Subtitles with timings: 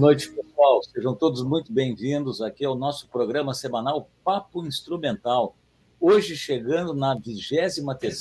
[0.00, 0.82] Noite, pessoal.
[0.82, 5.54] Sejam todos muito bem-vindos aqui ao nosso programa semanal Papo Instrumental.
[6.00, 7.76] Hoje chegando na 23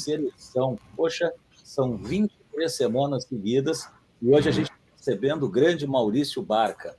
[0.10, 0.78] edição.
[0.94, 1.32] Poxa,
[1.64, 3.88] são 23 semanas seguidas
[4.22, 6.98] e hoje a gente está recebendo o grande Maurício Barca.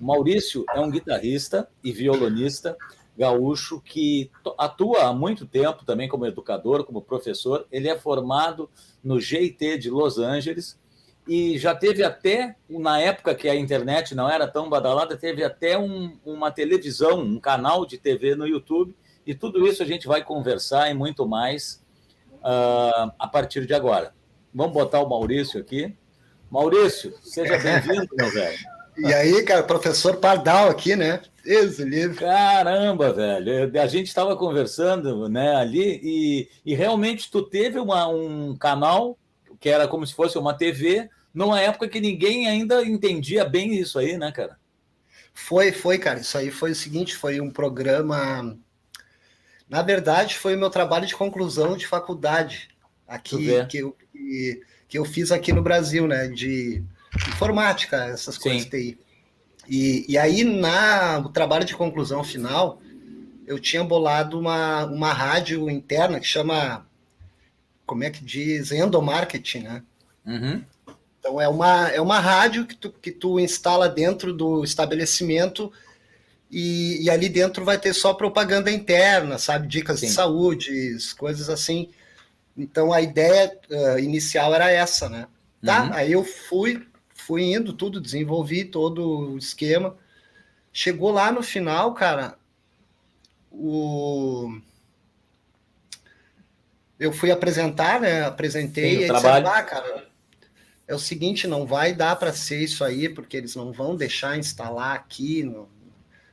[0.00, 2.76] O Maurício é um guitarrista e violonista
[3.16, 7.68] gaúcho que atua há muito tempo também como educador, como professor.
[7.70, 8.68] Ele é formado
[9.00, 10.76] no GIT de Los Angeles
[11.28, 15.78] e já teve até, na época que a internet não era tão badalada, teve até
[15.78, 18.96] um, uma televisão, um canal de TV no YouTube,
[19.26, 21.84] e tudo isso a gente vai conversar e muito mais
[22.36, 24.14] uh, a partir de agora.
[24.54, 25.94] Vamos botar o Maurício aqui.
[26.50, 28.58] Maurício, seja bem-vindo, meu velho.
[28.96, 31.20] E aí, cara, professor Pardal aqui, né?
[31.44, 32.16] Esse livro.
[32.16, 33.70] Caramba, velho.
[33.80, 39.18] A gente estava conversando né, ali e, e realmente tu teve uma, um canal
[39.60, 43.98] que era como se fosse uma TV numa época que ninguém ainda entendia bem isso
[43.98, 44.58] aí, né, cara?
[45.32, 46.18] Foi, foi, cara.
[46.18, 48.58] Isso aí foi o seguinte: foi um programa.
[49.68, 52.70] Na verdade, foi o meu trabalho de conclusão de faculdade
[53.06, 53.36] aqui
[53.68, 56.26] que eu, que, que, eu fiz aqui no Brasil, né?
[56.28, 56.82] De
[57.28, 58.40] informática, essas Sim.
[58.40, 58.98] coisas TI.
[59.68, 62.80] E, e aí, na, no trabalho de conclusão final,
[63.46, 66.86] eu tinha bolado uma, uma rádio interna que chama,
[67.86, 68.72] como é que diz?
[68.72, 69.82] Endomarketing, né?
[70.26, 70.64] Uhum.
[71.28, 75.70] Então é uma, é uma rádio que tu, que tu instala dentro do estabelecimento
[76.50, 79.68] e, e ali dentro vai ter só propaganda interna, sabe?
[79.68, 80.06] Dicas Sim.
[80.06, 81.90] de saúde, coisas assim.
[82.56, 85.26] Então a ideia uh, inicial era essa, né?
[85.62, 85.92] Tá, uhum.
[85.92, 89.94] aí eu fui, fui indo tudo, desenvolvi todo o esquema.
[90.72, 92.38] Chegou lá no final, cara,
[93.50, 94.58] o
[96.98, 98.24] eu fui apresentar, né?
[98.24, 100.08] Apresentei Sim, e ah, cara,
[100.88, 104.38] é o seguinte, não vai dar para ser isso aí, porque eles não vão deixar
[104.38, 105.42] instalar aqui.
[105.42, 105.68] No...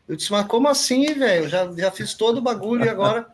[0.07, 1.49] Eu disse, mas como assim, velho?
[1.49, 3.27] Já, já fiz todo o bagulho e agora.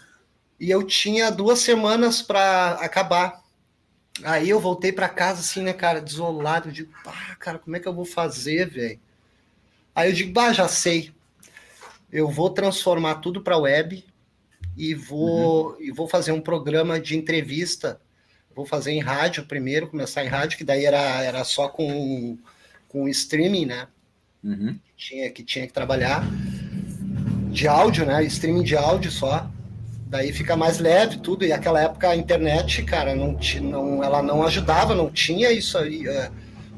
[0.60, 3.42] e eu tinha duas semanas para acabar.
[4.22, 6.68] Aí eu voltei para casa assim, né, cara, desolado.
[6.68, 9.00] Eu digo, ah, cara, como é que eu vou fazer, velho?
[9.94, 11.14] Aí eu digo, bah, já sei.
[12.12, 14.04] Eu vou transformar tudo para web
[14.76, 15.76] e vou, uhum.
[15.80, 17.98] e vou fazer um programa de entrevista
[18.58, 22.36] vou fazer em rádio primeiro, começar em rádio, que daí era, era só com,
[22.88, 23.86] com streaming, né?
[24.42, 24.76] Uhum.
[24.96, 26.24] Tinha, que tinha que trabalhar.
[27.52, 28.24] De áudio, né?
[28.24, 29.48] Streaming de áudio só.
[30.08, 31.44] Daí fica mais leve tudo.
[31.44, 36.08] E aquela época a internet, cara, não, não, ela não ajudava, não tinha isso aí.
[36.08, 36.28] É,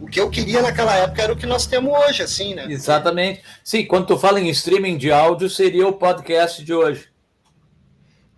[0.02, 2.66] o que eu queria naquela época era o que nós temos hoje, assim, né?
[2.69, 3.43] Exatamente.
[3.64, 7.08] Sim, quando tu fala em streaming de áudio, seria o podcast de hoje.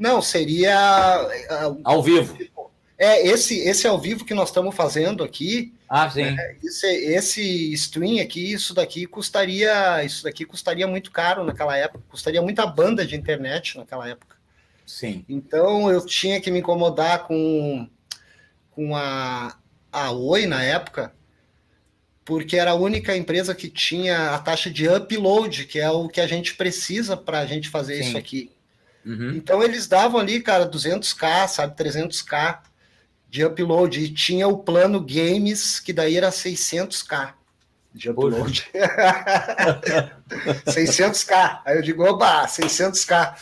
[0.03, 1.29] Não, seria.
[1.69, 2.37] Uh, ao vivo.
[3.03, 5.75] É, esse, esse ao vivo que nós estamos fazendo aqui.
[5.89, 6.23] Ah, sim.
[6.23, 10.05] É, esse, esse stream aqui, isso daqui custaria.
[10.05, 12.05] Isso daqui custaria muito caro naquela época.
[12.09, 14.37] Custaria muita banda de internet naquela época.
[14.87, 15.25] Sim.
[15.29, 17.89] Então eu tinha que me incomodar com,
[18.71, 19.59] com a,
[19.91, 21.13] a Oi na época,
[22.25, 26.21] porque era a única empresa que tinha a taxa de upload, que é o que
[26.21, 28.09] a gente precisa para a gente fazer Sim.
[28.11, 28.53] isso aqui.
[29.05, 29.31] Uhum.
[29.31, 32.71] Então eles davam ali, cara, 200k, sabe, 300k
[33.33, 33.99] de upload.
[33.99, 37.33] E tinha o plano games, que daí era 600k
[37.95, 38.67] de upload.
[40.67, 41.61] 600k.
[41.65, 43.35] Aí eu digo, oba, 600k.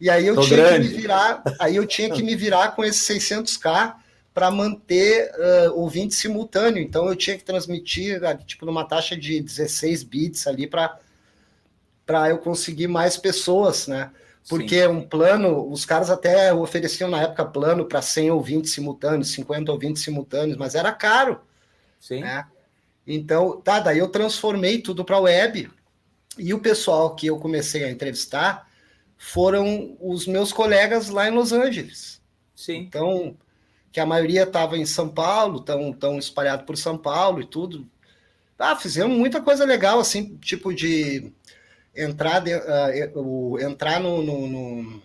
[0.00, 0.88] E aí eu Tô tinha grande.
[0.88, 3.94] que me virar, aí eu tinha que me virar com esses 600k
[4.34, 6.82] para manter uh, ouvinte simultâneo.
[6.82, 10.98] Então eu tinha que transmitir tipo numa taxa de 16 bits ali para
[12.04, 14.10] para eu conseguir mais pessoas, né?
[14.48, 14.88] Porque Sim.
[14.88, 20.02] um plano, os caras até ofereciam na época plano para 100 ouvintes simultâneos, 50 ouvintes
[20.02, 21.40] simultâneos, mas era caro.
[22.00, 22.20] Sim.
[22.20, 22.46] Né?
[23.06, 25.70] Então, tá, daí eu transformei tudo para web
[26.38, 28.68] e o pessoal que eu comecei a entrevistar
[29.16, 32.20] foram os meus colegas lá em Los Angeles.
[32.54, 32.78] Sim.
[32.78, 33.36] Então,
[33.90, 37.86] que a maioria estava em São Paulo, tão, tão espalhado por São Paulo e tudo.
[38.58, 41.32] Ah, fizemos muita coisa legal, assim, tipo de
[41.96, 45.02] entrar, de, uh, entrar no, no, no,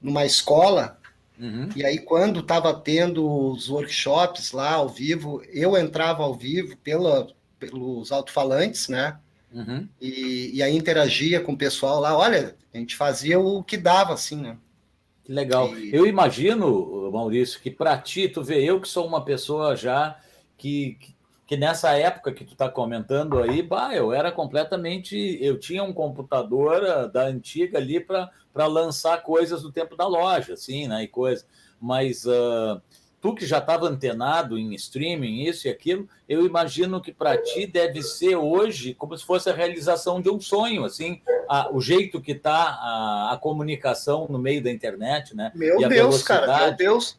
[0.00, 0.98] numa escola,
[1.38, 1.68] uhum.
[1.74, 7.28] e aí quando estava tendo os workshops lá ao vivo, eu entrava ao vivo pela,
[7.58, 9.18] pelos alto-falantes, né?
[9.52, 9.86] Uhum.
[10.00, 14.14] E, e aí interagia com o pessoal lá, olha, a gente fazia o que dava,
[14.14, 14.56] assim, né?
[15.24, 15.76] Que legal.
[15.76, 15.94] E...
[15.94, 20.18] Eu imagino, Maurício, que para ti, tu vê, eu que sou uma pessoa já
[20.56, 21.14] que, que
[21.46, 25.38] que nessa época que tu está comentando aí, bah, eu era completamente.
[25.40, 30.54] Eu tinha um computador ah, da antiga ali para lançar coisas do tempo da loja,
[30.54, 31.02] assim, né?
[31.04, 31.44] E coisa.
[31.80, 32.80] Mas uh,
[33.22, 37.66] tu que já estava antenado em streaming, isso e aquilo, eu imagino que para ti
[37.66, 42.20] deve ser hoje como se fosse a realização de um sonho, assim, a, o jeito
[42.20, 45.52] que está a, a, comunicação no meio da internet, né?
[45.54, 46.46] Meu Deus, velocidade.
[46.46, 47.16] cara, meu Deus.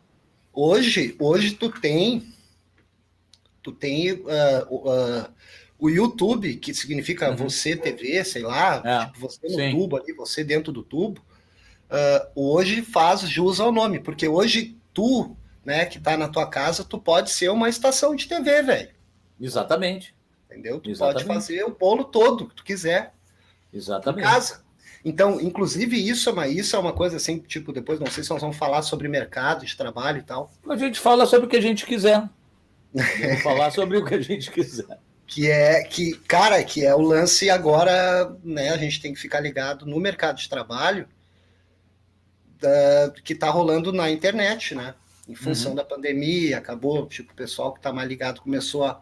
[0.53, 2.33] Hoje, hoje tu tem,
[3.63, 4.19] tu tem uh,
[4.69, 5.27] uh,
[5.79, 7.35] o YouTube, que significa uhum.
[7.35, 9.71] você TV, sei lá, é, tipo, você no sim.
[9.71, 11.21] tubo ali, você dentro do tubo.
[11.89, 16.83] Uh, hoje faz jus ao nome, porque hoje tu né, que está na tua casa,
[16.83, 18.89] tu pode ser uma estação de TV, velho.
[19.39, 20.13] Exatamente.
[20.49, 20.79] Entendeu?
[20.79, 21.25] Tu Exatamente.
[21.25, 23.13] pode fazer o bolo todo que tu quiser.
[23.73, 24.27] Exatamente.
[24.27, 24.63] Em casa.
[25.05, 28.29] Então, inclusive, isso é, uma, isso é uma coisa assim, tipo, depois não sei se
[28.29, 30.51] nós vamos falar sobre mercado de trabalho e tal.
[30.67, 32.29] A gente fala sobre o que a gente quiser.
[32.93, 34.99] Vamos falar sobre o que a gente quiser.
[35.25, 38.69] Que é que, cara, que é o lance agora, né?
[38.69, 41.07] A gente tem que ficar ligado no mercado de trabalho
[42.59, 44.93] da, que está rolando na internet, né?
[45.27, 45.75] em função uhum.
[45.75, 49.01] da pandemia, acabou, tipo, o pessoal que está mais ligado começou a,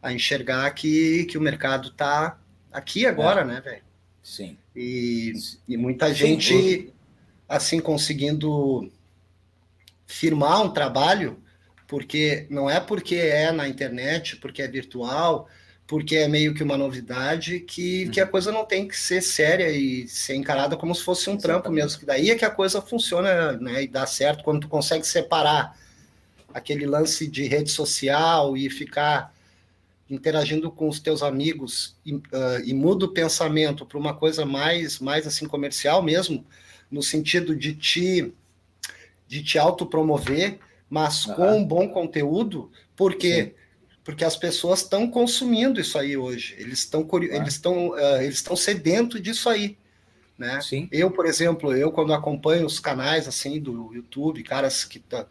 [0.00, 2.38] a enxergar que, que o mercado está
[2.72, 3.44] aqui agora, é.
[3.44, 3.82] né, velho?
[4.22, 4.56] Sim.
[4.74, 5.32] E,
[5.66, 6.92] e muita gente,
[7.48, 8.90] assim, conseguindo
[10.06, 11.42] firmar um trabalho,
[11.88, 15.48] porque não é porque é na internet, porque é virtual,
[15.86, 18.10] porque é meio que uma novidade, que, uhum.
[18.10, 21.36] que a coisa não tem que ser séria e ser encarada como se fosse um
[21.38, 21.98] trampo mesmo.
[21.98, 25.76] Que daí é que a coisa funciona né, e dá certo quando tu consegue separar
[26.52, 29.34] aquele lance de rede social e ficar
[30.10, 32.22] interagindo com os teus amigos e, uh,
[32.64, 36.44] e muda o pensamento para uma coisa mais, mais assim comercial mesmo,
[36.90, 38.32] no sentido de te
[39.26, 40.58] de te autopromover,
[40.88, 41.34] mas uhum.
[41.34, 43.58] com um bom conteúdo, porque Sim
[44.08, 46.56] porque as pessoas estão consumindo isso aí hoje.
[46.58, 47.24] Eles estão ah.
[47.24, 49.76] eles estão uh, eles estão sedentos disso aí,
[50.38, 50.62] né?
[50.62, 50.88] Sim.
[50.90, 55.26] Eu, por exemplo, eu quando acompanho os canais assim do YouTube, caras que tá,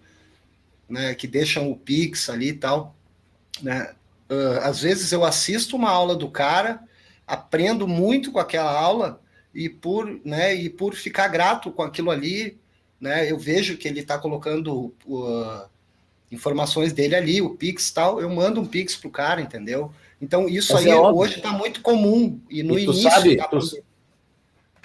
[0.88, 2.96] né, que deixam o Pix ali e tal,
[3.64, 3.96] né?
[4.30, 6.84] Uh, às vezes eu assisto uma aula do cara,
[7.26, 9.20] aprendo muito com aquela aula
[9.56, 12.60] e por, né, e por ficar grato com aquilo ali,
[13.00, 15.68] né, eu vejo que ele está colocando uh,
[16.32, 19.92] informações dele ali, o Pix tal, eu mando um Pix pro cara, entendeu?
[20.22, 22.40] Então isso Mas aí é hoje está muito comum.
[22.50, 23.10] E no e tu início.
[23.10, 23.48] Sabe, tá...
[23.48, 23.60] tu...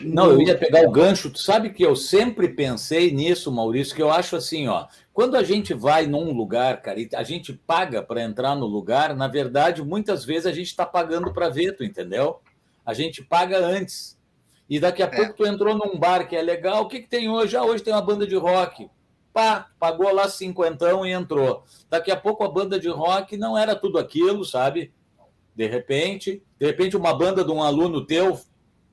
[0.00, 1.30] Não, eu ia pegar o gancho.
[1.30, 4.86] Tu sabe que eu sempre pensei nisso, Maurício, que eu acho assim, ó.
[5.12, 9.14] Quando a gente vai num lugar, cara, e a gente paga para entrar no lugar,
[9.14, 12.40] na verdade, muitas vezes a gente está pagando para ver, tu entendeu?
[12.84, 14.18] A gente paga antes.
[14.68, 15.16] E daqui a é.
[15.16, 16.82] pouco tu entrou num bar que é legal.
[16.82, 17.56] O que, que tem hoje?
[17.56, 18.88] Ah, hoje tem uma banda de rock
[19.32, 21.64] pá, pagou lá cinquentão e entrou.
[21.88, 24.92] Daqui a pouco a banda de rock não era tudo aquilo, sabe?
[25.54, 28.38] De repente, de repente uma banda de um aluno teu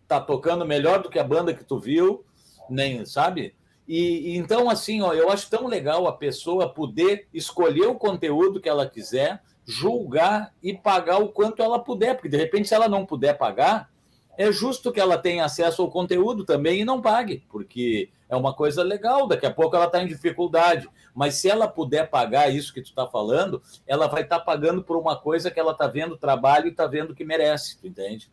[0.07, 2.25] tá tocando melhor do que a banda que tu viu,
[2.69, 3.55] nem, sabe?
[3.87, 8.59] E, e então assim, ó, eu acho tão legal a pessoa poder escolher o conteúdo
[8.59, 12.89] que ela quiser, julgar e pagar o quanto ela puder, porque de repente se ela
[12.89, 13.91] não puder pagar,
[14.39, 18.53] é justo que ela tenha acesso ao conteúdo também e não pague, porque é uma
[18.53, 20.87] coisa legal, daqui a pouco ela está em dificuldade.
[21.13, 24.81] Mas se ela puder pagar isso que tu está falando, ela vai estar tá pagando
[24.81, 28.31] por uma coisa que ela está vendo trabalho e está vendo que merece, tu entende?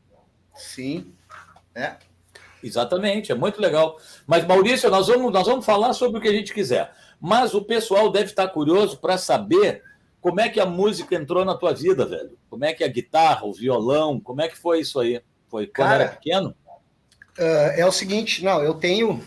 [0.55, 1.13] Sim.
[1.75, 1.97] É.
[2.63, 3.99] Exatamente, é muito legal.
[4.29, 6.95] Mas, Maurício, nós vamos, nós vamos falar sobre o que a gente quiser.
[7.21, 9.83] Mas o pessoal deve estar curioso para saber
[10.21, 12.39] como é que a música entrou na tua vida, velho.
[12.49, 15.21] Como é que a guitarra, o violão, como é que foi isso aí?
[15.57, 16.55] Foi quando Cara, era pequeno?
[17.39, 19.25] Uh, é o seguinte, não, eu tenho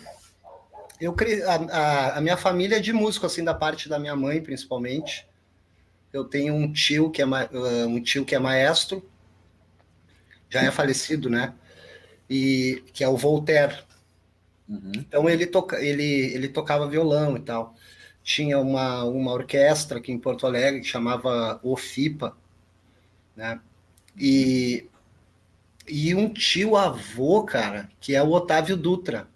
[1.00, 4.40] eu a, a, a, minha família é de músico, assim, da parte da minha mãe,
[4.40, 5.26] principalmente.
[6.12, 9.04] Eu tenho um tio que é uh, um tio que é maestro,
[10.48, 11.52] já é falecido, né?
[12.28, 13.78] E que é o Voltaire.
[14.68, 14.92] Uhum.
[14.94, 17.74] Então ele toca, ele ele tocava violão e tal.
[18.22, 22.36] Tinha uma uma orquestra aqui em Porto Alegre que chamava OFIPA,
[23.34, 23.60] né?
[24.16, 24.89] E
[25.90, 29.28] e um tio avô, cara, que é o Otávio Dutra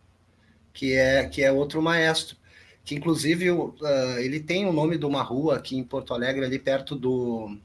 [0.75, 2.37] que é, que é outro maestro,
[2.84, 3.75] que inclusive uh,
[4.18, 7.56] ele tem o nome de uma rua aqui em Porto Alegre, ali perto do,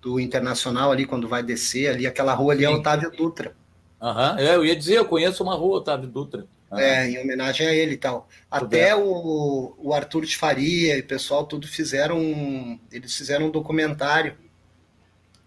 [0.00, 3.56] do Internacional, ali quando vai descer, ali aquela rua ali é Otávio Dutra.
[4.00, 4.38] Uhum.
[4.38, 6.46] Eu ia dizer, eu conheço uma rua, Otávio Dutra.
[6.70, 6.78] Uhum.
[6.78, 8.28] É, em homenagem a ele e tal.
[8.50, 14.36] Até o, o Arthur de Faria e o pessoal tudo fizeram, eles fizeram um documentário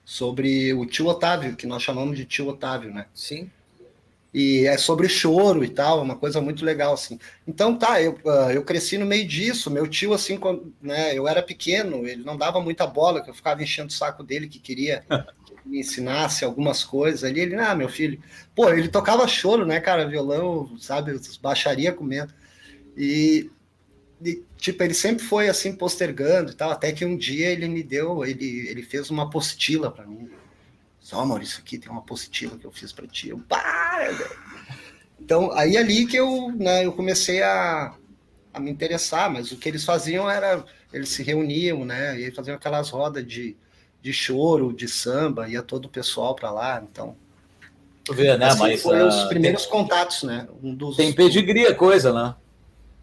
[0.08, 3.08] sobre o tio Otávio, que nós chamamos de tio Otávio, né?
[3.14, 3.52] Sim.
[4.34, 7.20] E é sobre choro e tal, uma coisa muito legal, assim.
[7.46, 11.28] Então, tá, eu, uh, eu cresci no meio disso, meu tio, assim, quando, né, eu
[11.28, 14.60] era pequeno, ele não dava muita bola, que eu ficava enchendo o saco dele, que
[14.60, 15.04] queria
[15.46, 18.18] que me ensinasse algumas coisas ali, ele, ah, meu filho,
[18.56, 22.34] pô, ele tocava choro, né, cara, violão, sabe, baixaria comendo,
[22.96, 23.52] e,
[24.58, 28.26] tipo, ele sempre foi assim postergando e tal, até que um dia ele me deu,
[28.26, 30.30] ele, ele fez uma apostila para mim.
[31.00, 33.30] Só, Maurício, aqui tem uma apostila que eu fiz para ti.
[33.30, 33.42] Eu,
[35.20, 37.96] então, aí ali que eu, né, eu comecei a,
[38.54, 42.56] a me interessar, mas o que eles faziam era, eles se reuniam, né, e faziam
[42.56, 43.56] aquelas rodas de,
[44.02, 47.16] de choro, de samba, ia todo o pessoal para lá, então...
[48.12, 48.86] Vê, né, assim, mas...
[48.86, 50.48] Uh, os primeiros tem, contatos, né?
[50.64, 52.36] Um dos, tem pedigree a coisa, né?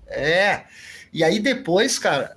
[0.07, 0.65] É,
[1.15, 2.37] e aí depois, cara,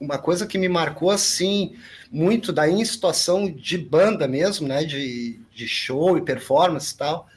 [0.00, 1.76] uma coisa que me marcou assim
[2.10, 7.28] muito daí em situação de banda mesmo, né, de, de show e performance e tal,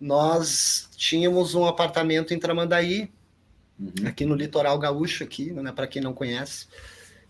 [0.00, 3.10] nós tínhamos um apartamento em Tramandaí,
[3.78, 4.06] uhum.
[4.06, 6.68] aqui no litoral gaúcho aqui, né, para quem não conhece,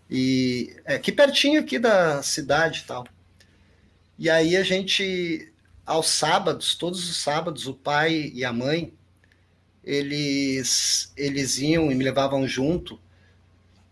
[0.09, 3.07] e é aqui pertinho aqui da cidade e tal.
[4.19, 5.51] E aí a gente
[5.85, 8.93] aos sábados, todos os sábados, o pai e a mãe
[9.85, 12.99] eles, eles iam e me levavam junto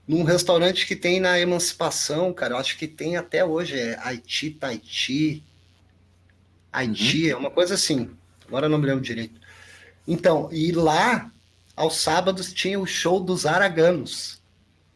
[0.07, 2.55] num restaurante que tem na Emancipação, cara.
[2.55, 5.43] Eu acho que tem até hoje, é Haiti, Tahiti.
[6.71, 7.31] Haiti, uhum.
[7.31, 8.09] é uma coisa assim.
[8.47, 9.39] Agora eu não me lembro direito.
[10.07, 11.31] Então, e lá,
[11.75, 14.41] aos sábados, tinha o show dos Araganos.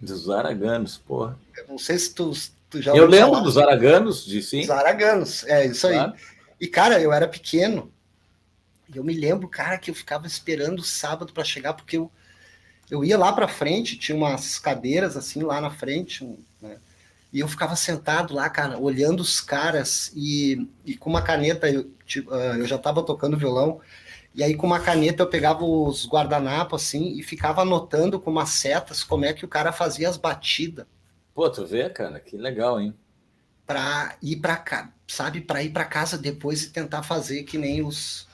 [0.01, 1.37] Dos Araganos, porra.
[1.55, 2.31] Eu não sei se tu,
[2.69, 3.43] tu já Eu lembro falar.
[3.43, 4.61] dos Araganos, de sim.
[4.61, 6.11] Dos Araganos, é isso claro.
[6.11, 6.19] aí.
[6.59, 7.91] E, cara, eu era pequeno.
[8.93, 12.11] E eu me lembro, cara, que eu ficava esperando o sábado para chegar, porque eu,
[12.89, 16.25] eu ia lá para frente, tinha umas cadeiras assim lá na frente,
[16.61, 16.77] né?
[17.31, 21.91] E eu ficava sentado lá, cara, olhando os caras e, e com uma caneta, eu,
[22.05, 23.81] tipo, eu já estava tocando violão,
[24.33, 28.49] e aí com uma caneta eu pegava os guardanapos assim e ficava anotando com umas
[28.51, 30.85] setas como é que o cara fazia as batidas.
[31.33, 32.93] Pô, tu vê, cara, que legal, hein?
[33.65, 37.83] Para ir para cá, sabe, para ir para casa depois e tentar fazer que nem
[37.83, 38.27] os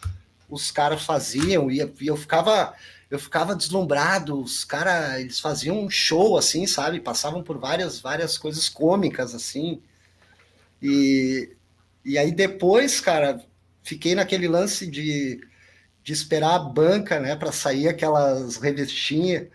[0.49, 2.73] os caras faziam, e eu ficava
[3.09, 6.99] eu ficava deslumbrado, os caras, eles faziam um show assim, sabe?
[6.99, 9.81] Passavam por várias várias coisas cômicas assim.
[10.81, 11.55] E
[12.05, 13.43] e aí depois, cara,
[13.83, 15.39] fiquei naquele lance de,
[16.03, 19.47] de esperar a banca, né, para sair aquelas revistinhas.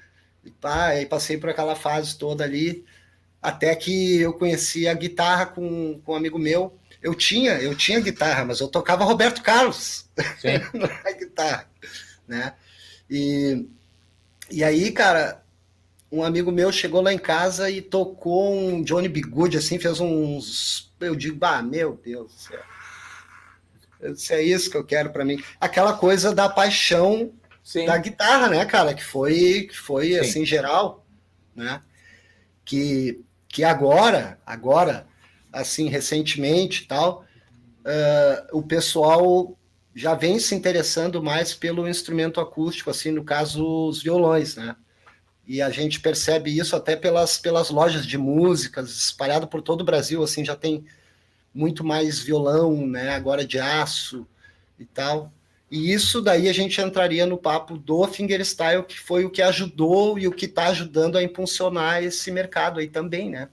[0.45, 2.85] E pá, aí passei por aquela fase toda ali,
[3.42, 8.00] até que eu conheci a guitarra com, com um amigo meu, eu tinha, eu tinha
[8.00, 10.09] guitarra, mas eu tocava Roberto Carlos
[10.75, 11.69] na guitarra,
[12.26, 12.55] né?
[13.09, 13.67] E,
[14.50, 15.43] e aí, cara,
[16.11, 19.21] um amigo meu chegou lá em casa e tocou um Johnny B.
[19.21, 20.93] Good, assim, fez uns.
[21.00, 22.61] Eu digo, bah, meu Deus do céu.
[24.12, 25.43] Disse, é isso que eu quero para mim.
[25.61, 27.85] Aquela coisa da paixão Sim.
[27.85, 28.95] da guitarra, né, cara?
[28.95, 31.05] Que foi, que foi assim, geral,
[31.55, 31.83] né?
[32.64, 35.07] Que, que agora, agora,
[35.52, 37.25] assim, recentemente tal,
[37.85, 39.57] uh, o pessoal
[39.95, 44.76] já vem se interessando mais pelo instrumento acústico, assim, no caso, os violões, né?
[45.47, 49.85] E a gente percebe isso até pelas, pelas lojas de músicas, espalhado por todo o
[49.85, 50.85] Brasil, assim, já tem
[51.55, 54.26] muito mais violão, né, agora de aço
[54.78, 55.33] e tal.
[55.71, 60.19] E isso daí a gente entraria no papo do fingerstyle, que foi o que ajudou
[60.19, 63.49] e o que está ajudando a impulsionar esse mercado aí também, né?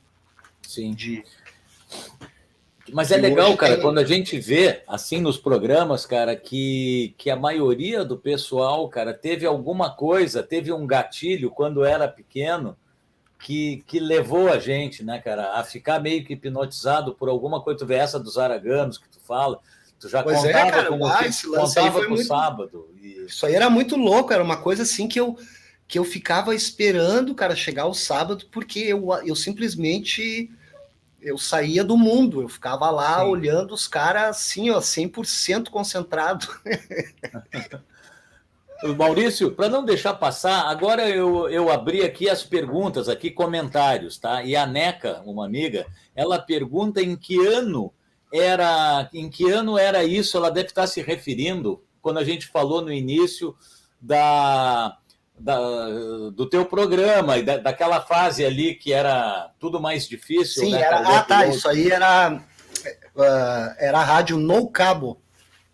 [0.62, 0.94] Sim.
[0.94, 1.24] De,
[2.94, 7.36] mas é legal, cara, quando a gente vê, assim, nos programas, cara, que, que a
[7.36, 12.78] maioria do pessoal, cara, teve alguma coisa, teve um gatilho quando era pequeno
[13.40, 17.80] que, que levou a gente, né, cara, a ficar meio que hipnotizado por alguma coisa.
[17.80, 19.60] Tu vê essa dos araganos que tu fala,
[20.00, 21.20] tu já pois é, contava é, cara, como ah,
[21.56, 22.24] contava com muito...
[22.26, 22.90] sábado.
[23.02, 23.26] E...
[23.26, 25.38] Isso aí era muito louco, era uma coisa assim que eu
[25.88, 30.50] que eu ficava esperando, cara, chegar o sábado, porque eu, eu simplesmente
[31.26, 33.26] eu saía do mundo, eu ficava lá Sim.
[33.26, 36.48] olhando os caras assim, ó, 100% concentrado.
[38.96, 44.44] Maurício, para não deixar passar, agora eu, eu abri aqui as perguntas, aqui comentários, tá?
[44.44, 47.92] E a Neca, uma amiga, ela pergunta em que ano
[48.32, 50.38] era, em que ano era isso?
[50.38, 53.56] Ela deve estar se referindo quando a gente falou no início
[54.00, 54.96] da
[55.38, 55.90] da,
[56.34, 60.66] do teu programa e da, daquela fase ali que era tudo mais difícil.
[60.66, 65.22] Sim, né, era, ah, tá, isso aí era, uh, era a rádio no cabo.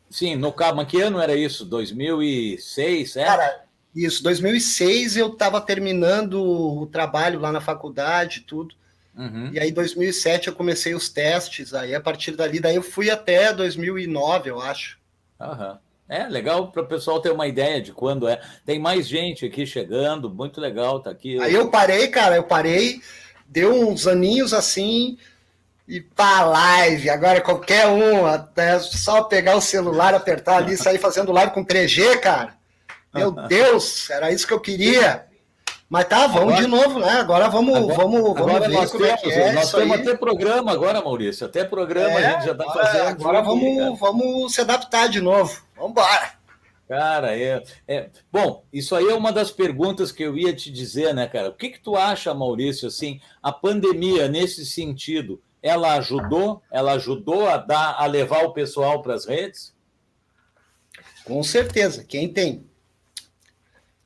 [0.09, 1.63] Sim, no cabo, mas que ano era isso?
[1.65, 3.25] 2006, é?
[3.25, 3.63] Cara,
[3.95, 8.75] isso, 2006 eu estava terminando o trabalho lá na faculdade tudo.
[9.15, 9.51] Uhum.
[9.53, 11.73] E aí, 2007, eu comecei os testes.
[11.73, 14.97] Aí, a partir dali, daí eu fui até 2009, eu acho.
[15.39, 15.71] Aham.
[15.71, 15.90] Uhum.
[16.11, 18.41] É legal para o pessoal ter uma ideia de quando é.
[18.65, 21.41] Tem mais gente aqui chegando, muito legal, tá aqui.
[21.41, 23.01] Aí eu parei, cara, eu parei,
[23.47, 25.17] deu uns aninhos assim
[25.87, 27.09] e pá, live.
[27.09, 32.19] Agora qualquer um, até só pegar o celular, apertar ali, sair fazendo live com 3G,
[32.19, 32.55] cara.
[33.13, 35.25] Meu Deus, era isso que eu queria.
[35.91, 37.09] Mas tá, vamos agora, de novo, né?
[37.19, 39.51] Agora vamos, agora, vamos, vamos agora ver nós como temos, é que é.
[39.51, 41.45] Nós temos até programa agora, Maurício.
[41.45, 43.07] Até programa é, a gente já está fazendo.
[43.07, 45.61] Agora vamos, vamos se adaptar de novo.
[45.75, 46.31] Vamos embora.
[46.87, 48.09] Cara, é, é.
[48.31, 51.49] Bom, isso aí é uma das perguntas que eu ia te dizer, né, cara?
[51.49, 56.61] O que, que tu acha, Maurício, assim, a pandemia nesse sentido, ela ajudou?
[56.71, 59.75] Ela ajudou a dar, a levar o pessoal para as redes?
[61.25, 62.05] Com certeza.
[62.05, 62.65] Quem tem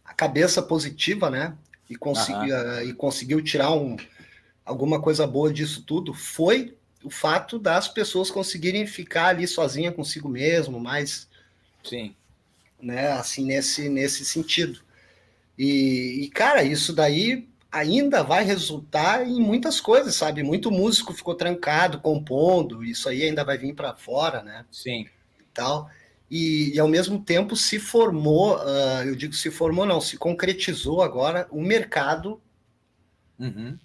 [0.04, 1.56] a cabeça positiva, né?
[1.89, 2.51] E, consegui,
[2.86, 3.96] e conseguiu tirar um,
[4.65, 10.27] alguma coisa boa disso tudo foi o fato das pessoas conseguirem ficar ali sozinha consigo
[10.27, 11.29] mesmo, mais.
[11.83, 12.16] Sim.
[12.81, 14.81] Né, assim, nesse, nesse sentido.
[15.57, 20.44] E, e, cara, isso daí ainda vai resultar em muitas coisas, sabe?
[20.44, 24.66] Muito músico ficou trancado, compondo, isso aí ainda vai vir para fora, né?
[24.72, 25.07] Sim.
[25.53, 25.90] Tal
[26.29, 31.01] e, e, ao mesmo tempo se formou, uh, eu digo se formou não, se concretizou
[31.01, 32.42] agora o mercado
[33.40, 33.77] uhum.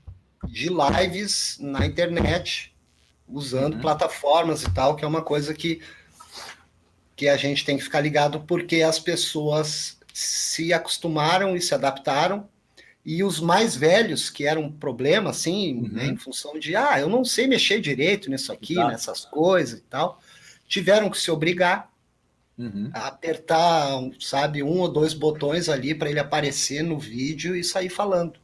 [0.48, 2.74] de lives na internet,
[3.28, 3.80] usando uhum.
[3.80, 5.82] plataformas e tal, que é uma coisa que,
[7.14, 12.48] que a gente tem que ficar ligado, porque as pessoas se acostumaram e se adaptaram,
[13.04, 15.88] e os mais velhos, que eram um problema, assim, uhum.
[15.88, 18.88] né, em função de, ah, eu não sei mexer direito nisso aqui, Exato.
[18.88, 20.20] nessas coisas e tal,
[20.66, 21.89] tiveram que se obrigar
[22.60, 22.90] Uhum.
[22.92, 23.88] Apertar,
[24.20, 28.38] sabe, um ou dois botões ali para ele aparecer no vídeo e sair falando.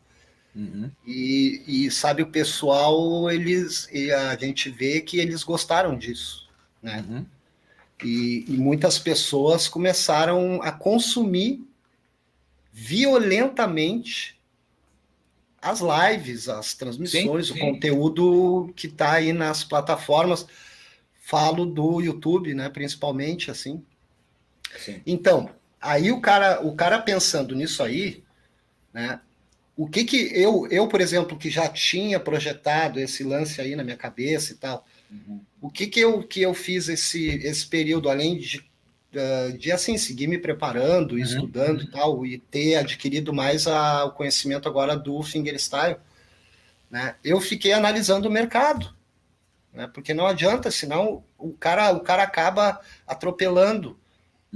[0.54, 0.90] Uhum.
[1.06, 3.86] E, e, sabe, o pessoal, eles,
[4.30, 6.48] a gente vê que eles gostaram disso,
[6.82, 7.04] né?
[7.06, 7.26] Uhum.
[8.02, 11.62] E, e, muitas pessoas começaram a consumir
[12.72, 14.40] violentamente
[15.60, 17.58] as lives, as transmissões, sim, sim.
[17.58, 20.46] o conteúdo que está aí nas plataformas.
[21.14, 23.84] Falo do YouTube, né, principalmente, assim.
[24.78, 25.00] Sim.
[25.06, 28.22] Então, aí o cara, o cara pensando nisso aí,
[28.92, 29.20] né?
[29.76, 33.84] O que que eu, eu, por exemplo, que já tinha projetado esse lance aí na
[33.84, 35.40] minha cabeça e tal, uhum.
[35.60, 38.64] o que que eu, que eu fiz esse, esse período, além de,
[39.58, 41.18] de assim, seguir me preparando, uhum.
[41.18, 45.98] estudando e tal, e ter adquirido mais a, o conhecimento agora do fingerstyle,
[46.90, 47.16] né?
[47.22, 48.94] Eu fiquei analisando o mercado,
[49.74, 49.86] né?
[49.92, 53.98] Porque não adianta, senão o cara, o cara acaba atropelando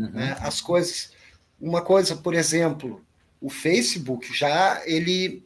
[0.04, 0.10] uhum.
[0.10, 1.12] né, as coisas.
[1.60, 3.04] Uma coisa, por exemplo,
[3.40, 5.44] o Facebook já ele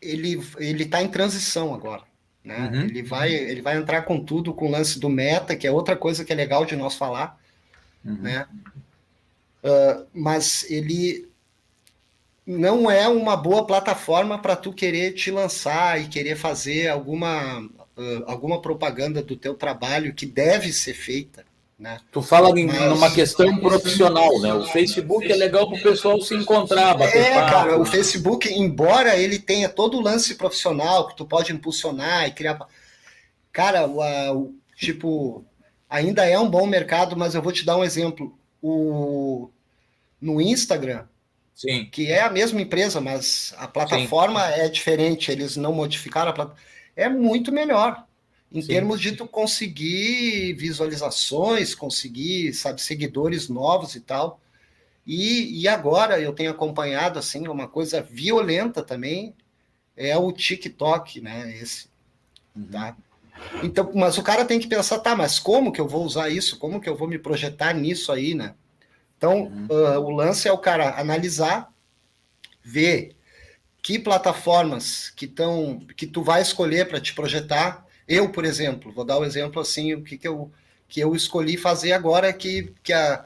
[0.00, 2.02] ele ele está em transição agora.
[2.44, 2.58] Né?
[2.58, 2.82] Uhum.
[2.82, 5.96] Ele, vai, ele vai entrar com tudo com o lance do meta, que é outra
[5.96, 7.40] coisa que é legal de nós falar.
[8.04, 8.20] Uhum.
[8.20, 8.46] Né?
[9.64, 11.26] Uh, mas ele
[12.46, 18.24] não é uma boa plataforma para tu querer te lançar e querer fazer alguma, uh,
[18.26, 21.46] alguma propaganda do teu trabalho que deve ser feita.
[21.78, 21.98] Né?
[22.12, 24.54] Tu fala em Mas, numa questão profissional, né?
[24.54, 27.50] O Facebook é legal para o pessoal se encontrar, bater É, papo.
[27.50, 32.32] cara, o Facebook, embora ele tenha todo o lance profissional que tu pode impulsionar e
[32.32, 32.58] criar.
[33.52, 34.00] Cara, o,
[34.36, 35.44] o, tipo,
[35.90, 38.38] ainda é um bom mercado, mas eu vou te dar um exemplo.
[38.62, 39.50] O,
[40.20, 41.04] no Instagram,
[41.54, 41.86] Sim.
[41.90, 44.60] que é a mesma empresa, mas a plataforma Sim.
[44.60, 46.64] é diferente, eles não modificaram a plataforma,
[46.96, 48.06] é muito melhor
[48.54, 48.68] em Sim.
[48.68, 54.40] termos de tu conseguir visualizações, conseguir, sabe, seguidores novos e tal.
[55.04, 59.34] E, e agora eu tenho acompanhado, assim, uma coisa violenta também,
[59.96, 61.88] é o TikTok, né, esse,
[62.54, 62.68] uhum.
[62.68, 62.96] tá?
[63.62, 66.56] Então, mas o cara tem que pensar, tá, mas como que eu vou usar isso?
[66.56, 68.54] Como que eu vou me projetar nisso aí, né?
[69.18, 69.66] Então, uhum.
[69.68, 71.72] uh, o lance é o cara analisar,
[72.62, 73.16] ver
[73.82, 79.04] que plataformas que estão que tu vai escolher para te projetar eu, por exemplo, vou
[79.04, 80.50] dar o um exemplo assim, o que, que, eu,
[80.88, 83.24] que eu escolhi fazer agora que, que a,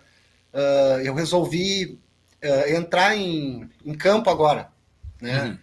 [0.53, 1.99] uh, eu resolvi
[2.43, 4.71] uh, entrar em, em campo agora,
[5.21, 5.45] né?
[5.45, 5.59] Uhum.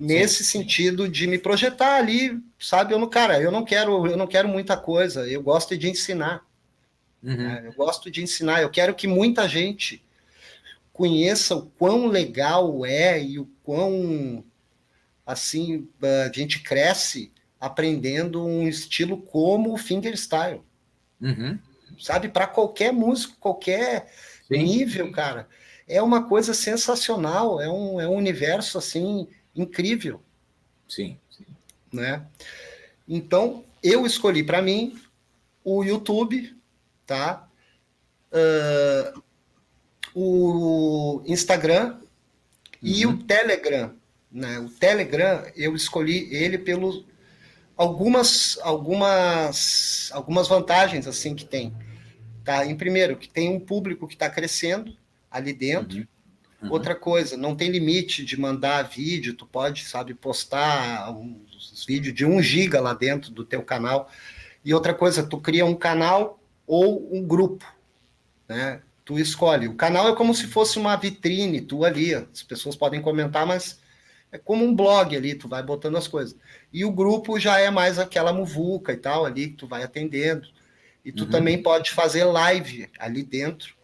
[0.00, 0.60] Nesse Sim.
[0.60, 2.94] sentido de me projetar ali, sabe?
[2.94, 5.28] Eu não, cara, eu não quero, eu não quero muita coisa.
[5.28, 6.46] Eu gosto de ensinar.
[7.20, 7.36] Uhum.
[7.36, 7.62] Né?
[7.64, 8.62] Eu gosto de ensinar.
[8.62, 10.00] Eu quero que muita gente
[10.92, 14.44] conheça o quão legal é e o quão
[15.26, 20.62] assim a gente cresce aprendendo um estilo como o fingerstyle.
[21.20, 21.58] Uhum.
[21.98, 24.12] Sabe, para qualquer músico, qualquer
[24.46, 24.62] Sim.
[24.62, 25.48] nível, cara.
[25.86, 30.22] É uma coisa sensacional, é um, é um universo assim incrível.
[30.86, 31.18] Sim.
[31.92, 32.24] Né?
[33.08, 35.00] Então, eu escolhi para mim
[35.64, 36.54] o YouTube,
[37.06, 37.48] tá?
[38.30, 39.22] Uh,
[40.14, 42.00] o Instagram uhum.
[42.82, 43.94] e o Telegram.
[44.30, 44.58] Né?
[44.58, 47.07] O Telegram, eu escolhi ele pelo
[47.78, 51.74] algumas algumas algumas vantagens assim que tem
[52.44, 54.94] tá em primeiro que tem um público que está crescendo
[55.30, 56.06] ali dentro uhum.
[56.60, 56.72] Uhum.
[56.72, 62.26] Outra coisa, não tem limite de mandar vídeo, tu pode, sabe, postar uns vídeos de
[62.26, 64.10] um giga lá dentro do teu canal.
[64.64, 67.64] E outra coisa, tu cria um canal ou um grupo,
[68.48, 68.82] né?
[69.04, 69.68] Tu escolhe.
[69.68, 73.80] O canal é como se fosse uma vitrine, tu ali, as pessoas podem comentar, mas
[74.30, 76.36] é como um blog ali, tu vai botando as coisas.
[76.72, 80.48] E o grupo já é mais aquela muvuca e tal ali, que tu vai atendendo.
[81.04, 81.30] E tu uhum.
[81.30, 83.74] também pode fazer live ali dentro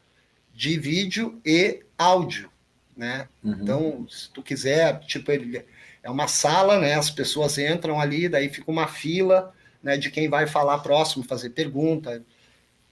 [0.52, 2.50] de vídeo e áudio,
[2.96, 3.28] né?
[3.42, 3.52] Uhum.
[3.61, 5.64] Então, se tu quiser, tipo, ele
[6.02, 6.94] é uma sala, né?
[6.94, 9.96] As pessoas entram ali, daí fica uma fila, né?
[9.96, 12.22] De quem vai falar próximo, fazer pergunta.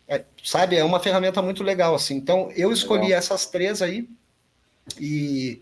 [0.09, 2.17] É, sabe, é uma ferramenta muito legal, assim.
[2.17, 3.19] Então, eu escolhi legal.
[3.19, 4.09] essas três aí
[4.99, 5.61] e,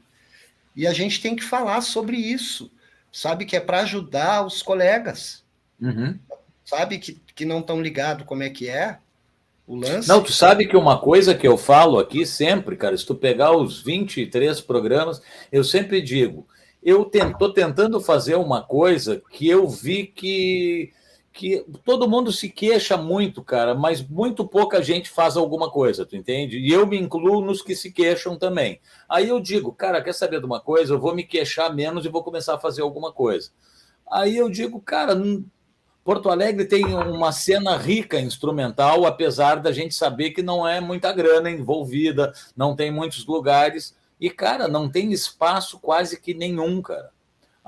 [0.74, 2.70] e a gente tem que falar sobre isso,
[3.12, 3.44] sabe?
[3.44, 5.44] Que é para ajudar os colegas.
[5.80, 6.18] Uhum
[6.70, 8.98] sabe, que, que não estão ligados como é que é
[9.66, 10.08] o lance.
[10.08, 13.56] Não, tu sabe que uma coisa que eu falo aqui sempre, cara, se tu pegar
[13.56, 16.46] os 23 programas, eu sempre digo,
[16.80, 20.92] eu estou tentando fazer uma coisa que eu vi que,
[21.40, 26.14] que todo mundo se queixa muito, cara, mas muito pouca gente faz alguma coisa, tu
[26.14, 26.58] entende?
[26.58, 28.78] E eu me incluo nos que se queixam também.
[29.08, 30.92] Aí eu digo, cara, quer saber de uma coisa?
[30.92, 33.48] Eu vou me queixar menos e vou começar a fazer alguma coisa.
[34.12, 35.18] Aí eu digo, cara,
[36.04, 41.10] Porto Alegre tem uma cena rica instrumental, apesar da gente saber que não é muita
[41.10, 43.96] grana envolvida, não tem muitos lugares.
[44.20, 47.10] E, cara, não tem espaço quase que nenhum, cara.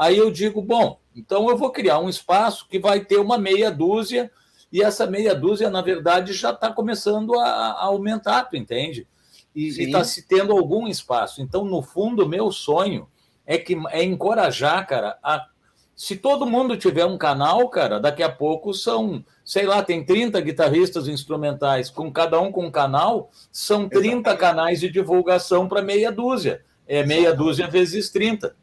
[0.02, 3.70] Aí eu digo, bom, então eu vou criar um espaço que vai ter uma meia
[3.70, 4.32] dúzia,
[4.72, 9.06] e essa meia dúzia, na verdade, já está começando a, a, aumentar, tu entende?
[9.54, 11.40] E está se tendo algum espaço.
[11.40, 13.06] Então, no fundo, meu sonho
[13.46, 15.46] é que é encorajar, cara, a
[15.94, 20.40] se todo mundo tiver um canal, cara, daqui a pouco são, sei lá, tem 30
[20.40, 24.40] guitarristas instrumentais, com cada um com um canal, são 30 Exatamente.
[24.40, 26.64] canais de divulgação para meia dúzia.
[26.88, 28.56] É meia dúzia vezes 30.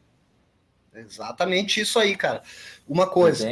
[1.00, 2.42] Exatamente isso aí, cara.
[2.88, 3.48] Uma coisa,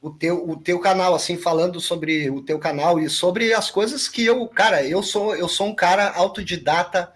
[0.00, 4.08] o teu, o teu canal, assim, falando sobre o teu canal e sobre as coisas
[4.08, 7.12] que eu, cara, eu sou, eu sou um cara autodidata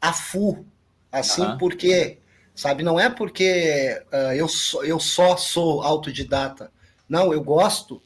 [0.00, 0.64] a full,
[1.12, 1.58] assim, uhum.
[1.58, 2.18] porque
[2.58, 2.82] sabe?
[2.82, 6.72] Não é porque uh, eu, so, eu só sou autodidata.
[7.08, 8.02] Não, eu gosto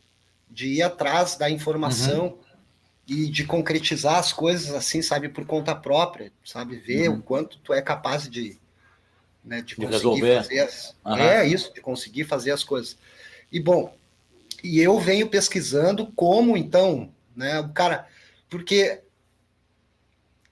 [0.51, 2.39] de ir atrás da informação uhum.
[3.09, 6.77] e de concretizar as coisas assim, sabe, por conta própria, sabe?
[6.77, 7.17] Ver uhum.
[7.17, 8.59] o quanto tu é capaz de,
[9.45, 10.37] né, de, de conseguir resolver.
[10.37, 10.97] fazer as...
[11.05, 11.17] Uhum.
[11.17, 12.97] É isso, de conseguir fazer as coisas.
[13.51, 13.95] E bom,
[14.63, 18.07] e eu venho pesquisando como então, né, o cara,
[18.49, 19.03] porque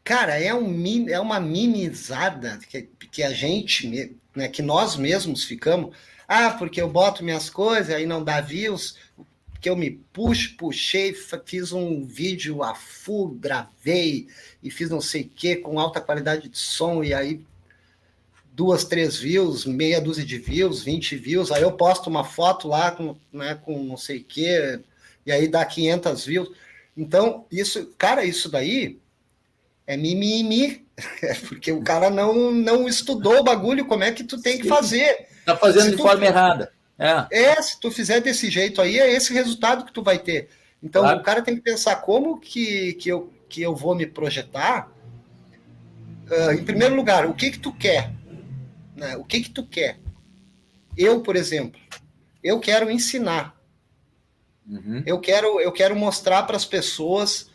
[0.03, 5.96] cara, é, um, é uma minimizada que, que a gente, né, que nós mesmos ficamos.
[6.26, 8.96] Ah, porque eu boto minhas coisas, aí não dá views,
[9.61, 14.26] que eu me puxo, puxei, fiz um vídeo a full, gravei
[14.62, 17.44] e fiz não sei o que com alta qualidade de som, e aí
[18.61, 22.90] duas, três views, meia dúzia de views, 20 views, aí eu posto uma foto lá
[22.90, 24.81] com, né, com não sei o que,
[25.25, 26.51] e aí dá 500 views.
[26.94, 28.99] Então, isso, cara, isso daí
[29.87, 30.85] é mimimi,
[31.23, 34.68] é porque o cara não, não estudou o bagulho, como é que tu tem que
[34.68, 35.27] fazer.
[35.46, 36.70] Tá fazendo se de tu, forma errada.
[36.99, 37.44] É.
[37.44, 40.51] é, se tu fizer desse jeito aí, é esse resultado que tu vai ter.
[40.83, 41.18] Então, claro.
[41.18, 44.92] o cara tem que pensar como que, que, eu, que eu vou me projetar.
[46.31, 48.19] Uh, em primeiro lugar, o que que tu quer?
[49.00, 49.16] Né?
[49.16, 49.98] O que que tu quer?
[50.94, 51.80] Eu, por exemplo,
[52.44, 53.58] eu quero ensinar.
[54.68, 55.02] Uhum.
[55.06, 57.48] Eu, quero, eu quero mostrar para as pessoas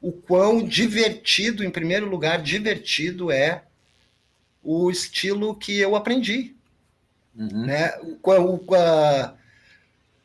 [0.00, 3.64] o quão divertido, em primeiro lugar, divertido é
[4.62, 6.54] o estilo que eu aprendi.
[7.34, 7.66] Uhum.
[7.66, 7.92] Né?
[8.00, 8.64] O, o,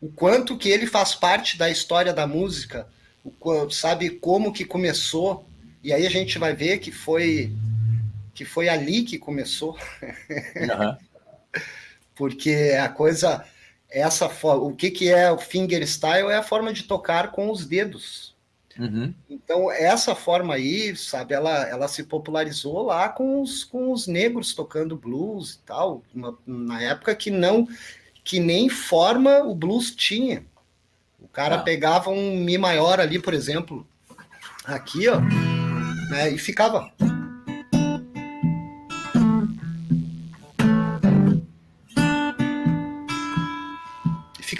[0.02, 2.88] o, quanto que ele faz parte da história da música,
[3.24, 5.50] o, sabe como que começou,
[5.84, 7.52] e aí a gente vai ver que foi
[8.40, 9.78] que foi ali que começou.
[10.56, 10.98] Uhum.
[12.16, 13.44] Porque a coisa,
[13.90, 18.34] essa o que, que é o fingerstyle é a forma de tocar com os dedos.
[18.78, 19.14] Uhum.
[19.30, 24.54] Então, essa forma aí, sabe, ela, ela se popularizou lá com os, com os negros
[24.54, 27.68] tocando blues e tal, uma, na época que não,
[28.24, 30.46] que nem forma o blues tinha.
[31.20, 31.62] O cara ah.
[31.62, 33.86] pegava um Mi maior ali, por exemplo,
[34.64, 35.20] aqui, ó,
[36.10, 36.90] né, e ficava.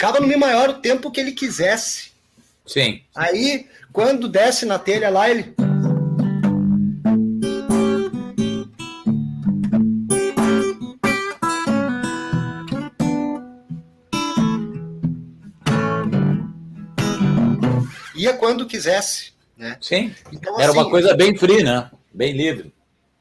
[0.00, 2.12] Ficava no Mi maior o tempo que ele quisesse.
[2.66, 3.02] Sim.
[3.14, 5.54] Aí quando desce na telha lá, ele.
[18.16, 19.76] Ia quando quisesse, né?
[19.82, 20.14] Sim.
[20.32, 21.90] Então, Era assim, uma coisa bem free, né?
[22.10, 22.72] Bem livre.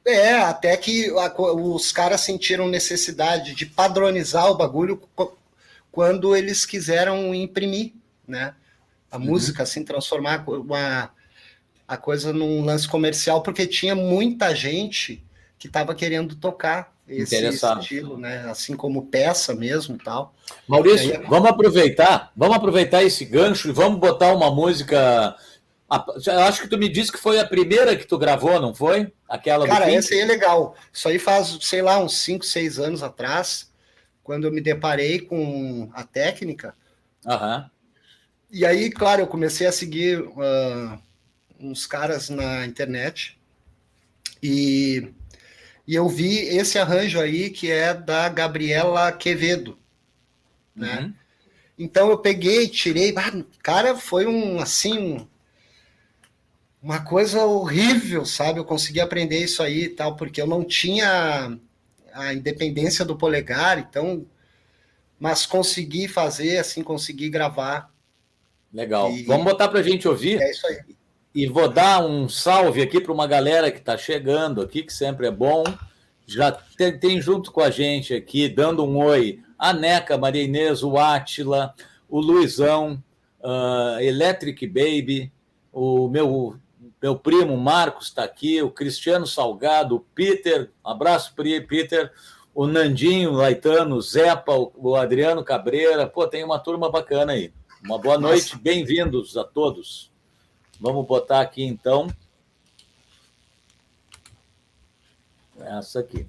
[0.08, 5.02] É, até que os caras sentiram necessidade de padronizar o bagulho
[5.92, 7.94] quando eles quiseram imprimir,
[8.28, 8.54] né?
[9.12, 9.26] A uhum.
[9.26, 11.12] música, assim, transformar uma,
[11.88, 15.24] a coisa num lance comercial, porque tinha muita gente
[15.58, 18.46] que estava querendo tocar esse estilo, né?
[18.50, 20.36] Assim como peça mesmo tal.
[20.68, 21.26] Maurício, aí...
[21.28, 25.36] vamos aproveitar, vamos aproveitar esse gancho e vamos botar uma música.
[26.26, 29.12] Eu acho que tu me disse que foi a primeira que tu gravou, não foi?
[29.28, 30.76] Aquela Cara, essa aí é legal.
[30.94, 33.69] Isso aí faz, sei lá, uns 5, 6 anos atrás,
[34.30, 36.76] quando eu me deparei com a técnica.
[37.26, 37.68] Aham.
[38.52, 41.02] E aí, claro, eu comecei a seguir uh,
[41.60, 43.40] uns caras na internet
[44.40, 45.12] e,
[45.88, 49.80] e eu vi esse arranjo aí que é da Gabriela Quevedo,
[50.76, 51.00] né?
[51.00, 51.14] Uhum.
[51.80, 53.12] Então eu peguei, tirei,
[53.64, 55.28] cara, foi um assim
[56.84, 58.60] uma coisa horrível, sabe?
[58.60, 61.58] Eu consegui aprender isso aí e tal, porque eu não tinha
[62.14, 64.26] a independência do polegar, então,
[65.20, 67.92] mas consegui fazer, assim, consegui gravar
[68.74, 69.12] Legal.
[69.12, 69.24] E...
[69.24, 70.42] Vamos botar para a gente ouvir.
[70.42, 70.80] É isso aí.
[71.34, 75.28] E vou dar um salve aqui para uma galera que está chegando aqui, que sempre
[75.28, 75.64] é bom.
[76.26, 80.84] Já tem, tem, junto com a gente aqui, dando um oi, a Neca, Maria Inês,
[80.84, 81.74] o Átila,
[82.08, 83.02] o Luizão,
[83.42, 85.32] uh, Electric Baby,
[85.72, 86.56] o meu,
[87.02, 92.12] meu primo Marcos está aqui, o Cristiano Salgado, o Peter, abraço, Peter,
[92.54, 97.54] o Nandinho Laitano, o Zepa, o Adriano Cabreira, pô, tem uma turma bacana aí.
[97.84, 100.12] Uma boa noite, bem-vindos a todos.
[100.80, 102.08] Vamos botar aqui então.
[105.58, 106.28] Essa aqui.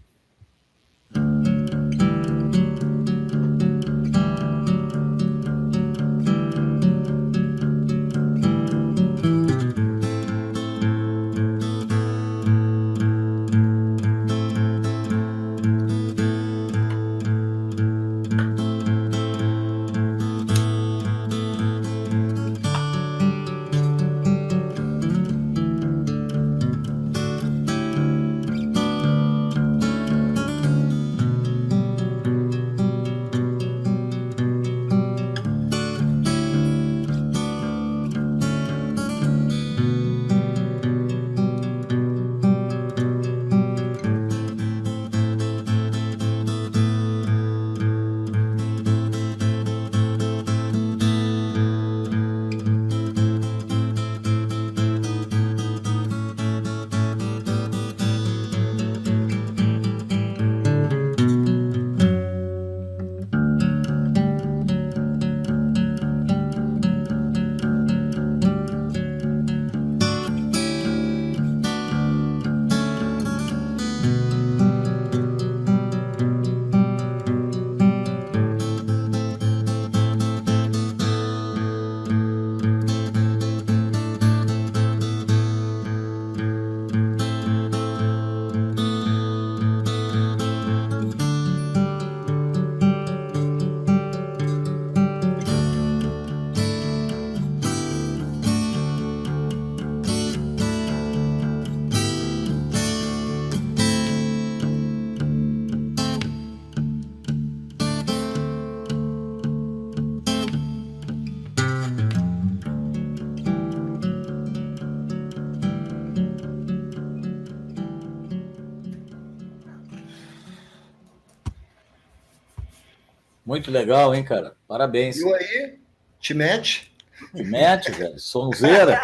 [123.51, 124.55] Muito legal, hein, cara?
[124.69, 125.17] Parabéns.
[125.17, 125.75] E aí?
[126.21, 126.93] Te mete?
[127.35, 128.17] Te mete, velho.
[128.17, 129.01] Sonzeira.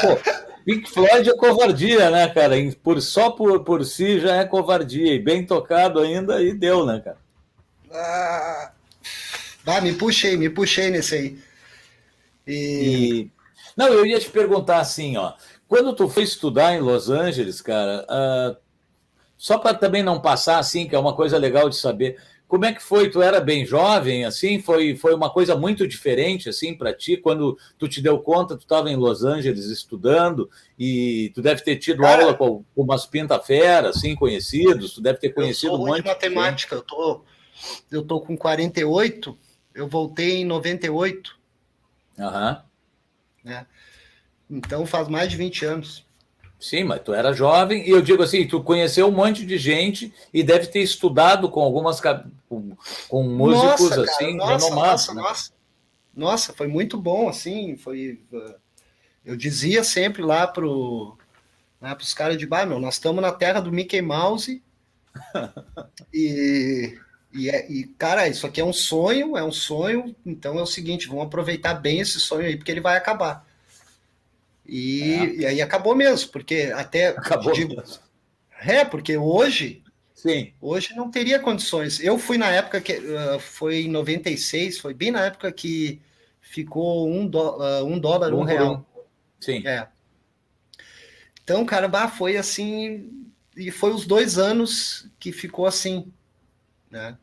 [0.00, 0.18] Pô,
[0.64, 2.56] Pink Floyd é covardia, né, cara?
[2.82, 5.14] Por, só por, por si já é covardia.
[5.14, 7.18] E bem tocado ainda, e deu, né, cara?
[7.92, 8.72] Ah,
[9.64, 11.38] ah me puxei, me puxei nesse aí.
[12.48, 12.54] E...
[12.54, 13.30] e...
[13.76, 15.34] Não, eu ia te perguntar assim, ó.
[15.68, 18.56] Quando tu foi estudar em Los Angeles, cara, uh,
[19.36, 22.72] só para também não passar assim, que é uma coisa legal de saber, como é
[22.72, 23.10] que foi?
[23.10, 24.58] Tu era bem jovem, assim?
[24.58, 27.18] Foi, foi uma coisa muito diferente, assim, para ti?
[27.18, 31.76] Quando tu te deu conta, tu estava em Los Angeles estudando e tu deve ter
[31.76, 34.94] tido Cara, aula com, com umas pinta-fera, assim, conhecidos.
[34.94, 36.76] Tu deve ter conhecido um monte de matemática.
[36.76, 37.20] Eu tô,
[37.90, 39.38] eu tô com 48,
[39.74, 41.38] eu voltei em 98.
[42.18, 42.64] Aham.
[43.44, 43.66] Né?
[44.50, 46.07] Então faz mais de 20 anos.
[46.60, 50.12] Sim, mas tu era jovem e eu digo assim, tu conheceu um monte de gente
[50.34, 52.00] e deve ter estudado com algumas
[52.48, 52.76] com,
[53.08, 54.90] com músicos nossa, assim, nossa, renomados.
[54.90, 55.22] Nossa, né?
[55.22, 55.52] nossa,
[56.16, 58.20] nossa, foi muito bom assim, foi
[59.24, 61.16] eu dizia sempre lá pro
[61.80, 64.62] Né, os caras de bar, meu, nós estamos na terra do Mickey Mouse.
[66.12, 66.98] e,
[67.32, 70.16] e, é, e, cara, isso aqui é um sonho, é um sonho.
[70.24, 73.46] Então é o seguinte, vamos aproveitar bem esse sonho aí, porque ele vai acabar.
[74.68, 75.34] E, é.
[75.34, 77.08] e aí acabou mesmo, porque até.
[77.08, 77.98] Acabou digo, mesmo.
[78.60, 79.82] É, porque hoje.
[80.14, 80.52] Sim.
[80.60, 82.00] Hoje não teria condições.
[82.00, 82.92] Eu fui na época que.
[82.92, 86.00] Uh, foi em 96, foi bem na época que
[86.40, 88.86] ficou um, do, uh, um dólar, um, um real.
[89.40, 89.66] Sim.
[89.66, 89.88] É.
[91.42, 93.30] Então, cara, bah, foi assim.
[93.56, 96.12] E foi os dois anos que ficou assim,
[96.90, 97.16] né?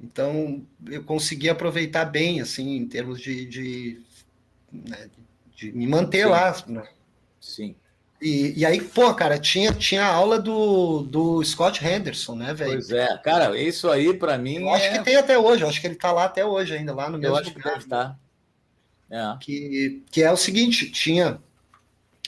[0.00, 4.02] Então, eu consegui aproveitar bem, assim, em termos de, de,
[4.70, 5.25] né, de
[5.62, 6.30] me manter Sim.
[6.30, 6.56] lá.
[6.66, 6.88] Né?
[7.40, 7.76] Sim.
[8.20, 12.72] E, e aí, pô, cara, tinha, tinha aula do, do Scott Henderson, né, velho?
[12.72, 14.56] Pois é, cara, isso aí para mim.
[14.56, 14.98] Eu acho é...
[14.98, 17.18] que tem até hoje, eu acho que ele tá lá até hoje ainda, lá no
[17.18, 17.62] mesmo eu acho lugar.
[17.62, 18.18] Que deve estar.
[19.10, 19.36] É.
[19.40, 21.38] Que, que é o seguinte, tinha.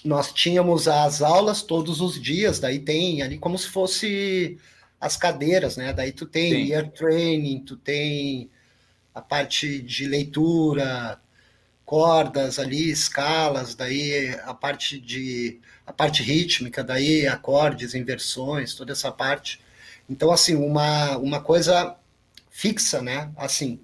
[0.05, 4.57] Nós tínhamos as aulas todos os dias, daí tem ali como se fosse
[5.01, 5.93] as cadeiras, né?
[5.93, 6.73] Daí tu tem Sim.
[6.73, 8.49] ear training, tu tem
[9.13, 11.21] a parte de leitura,
[11.89, 19.11] cordas ali, escalas, daí a parte de a parte rítmica, daí acordes, inversões, toda essa
[19.11, 19.59] parte.
[20.07, 21.97] Então assim, uma uma coisa
[22.51, 23.33] fixa, né?
[23.39, 23.81] Assim.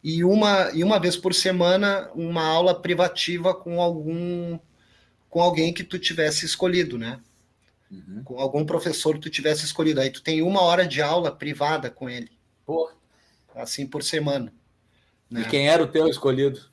[0.00, 4.56] E uma e uma vez por semana uma aula privativa com algum
[5.28, 7.18] com alguém que tu tivesse escolhido, né?
[7.90, 8.22] Uhum.
[8.24, 10.00] Com algum professor que tu tivesse escolhido.
[10.00, 12.30] Aí tu tem uma hora de aula privada com ele.
[12.64, 12.92] Pô.
[13.56, 14.52] Assim por semana.
[15.28, 15.40] Né?
[15.40, 16.69] E quem era o teu escolhido?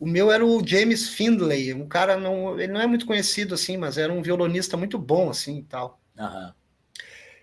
[0.00, 3.76] O meu era o James Findlay, um cara não, ele não é muito conhecido assim,
[3.76, 6.00] mas era um violonista muito bom assim e tal.
[6.18, 6.52] Uhum.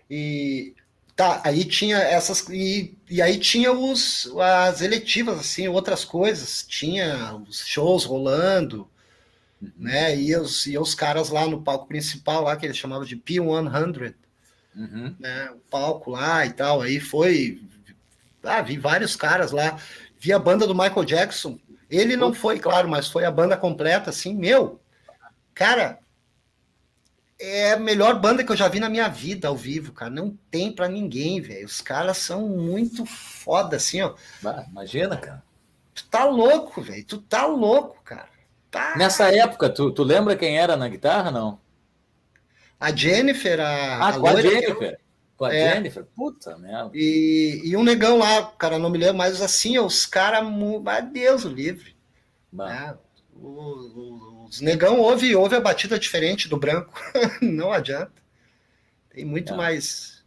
[0.10, 0.74] E
[1.15, 7.36] tá, aí tinha essas e, e aí tinha os as eletivas assim, outras coisas, tinha
[7.48, 8.89] os shows rolando,
[9.62, 9.72] uhum.
[9.78, 10.17] né?
[10.20, 14.15] E os, e os caras lá no palco principal lá que eles chamavam de P100,
[14.76, 15.15] uhum.
[15.20, 15.52] né?
[15.52, 17.62] O palco lá e tal, aí foi
[18.41, 19.80] ah, vi vários caras lá,
[20.17, 24.10] vi a banda do Michael Jackson ele não foi, claro, mas foi a banda completa,
[24.10, 24.80] assim, meu.
[25.54, 26.00] Cara,
[27.39, 30.12] é a melhor banda que eu já vi na minha vida ao vivo, cara.
[30.12, 31.65] Não tem para ninguém, velho.
[31.65, 34.15] Os caras são muito foda, assim, ó.
[34.69, 35.43] Imagina, cara.
[35.93, 37.04] Tu tá louco, velho.
[37.06, 38.30] Tu tá louco, cara.
[38.69, 38.95] Tá...
[38.97, 41.60] Nessa época, tu, tu lembra quem era na guitarra, não?
[42.80, 43.97] A Jennifer, a.
[43.97, 45.00] Ah, a, a Jennifer.
[45.38, 45.76] Com a é.
[45.76, 46.04] Jennifer?
[46.15, 46.89] Puta merda.
[46.95, 50.43] E, e um negão lá, cara, não me lembro, mas assim, os caras,
[51.12, 51.95] Deus o livre.
[52.52, 52.97] Né?
[53.39, 53.93] Os,
[54.50, 57.00] os negão ouve, ouve a batida diferente do branco.
[57.39, 58.14] não adianta.
[59.11, 59.57] Tem muito é.
[59.57, 60.24] mais,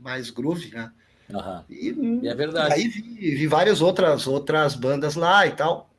[0.00, 0.90] mais groove, né?
[1.28, 1.64] Uhum.
[1.68, 2.74] E, e, é verdade.
[2.74, 5.90] Aí vi, vi, várias outras, outras bandas lá e tal.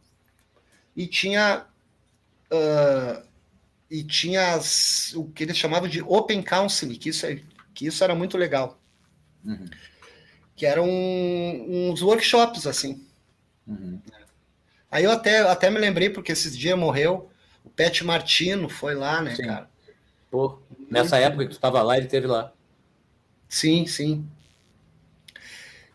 [0.96, 1.66] E tinha.
[2.52, 3.28] Uh,
[3.90, 7.40] e tinha as, o que eles chamavam de Open Counseling, que isso é
[7.78, 8.82] que isso era muito legal.
[9.46, 9.66] Uhum.
[10.56, 13.06] Que eram uns workshops, assim.
[13.68, 14.02] Uhum.
[14.90, 17.30] Aí eu até, até me lembrei, porque esses dias morreu,
[17.64, 19.44] o Pet Martino foi lá, né, sim.
[19.44, 19.70] cara?
[20.32, 20.58] Pô,
[20.90, 22.52] nessa época que tu estava lá, ele teve lá.
[23.48, 24.28] Sim, sim.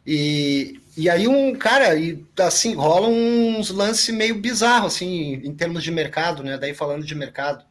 [0.06, 5.82] E, e aí um cara, e assim, rola uns lances meio bizarros, assim, em termos
[5.82, 6.56] de mercado, né?
[6.56, 7.64] Daí falando de mercado.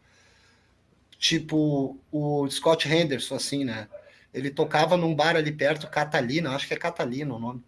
[1.18, 3.88] Tipo o Scott Henderson, assim, né?
[4.34, 7.64] Ele tocava num bar ali perto, Catalina, acho que é Catalina o nome.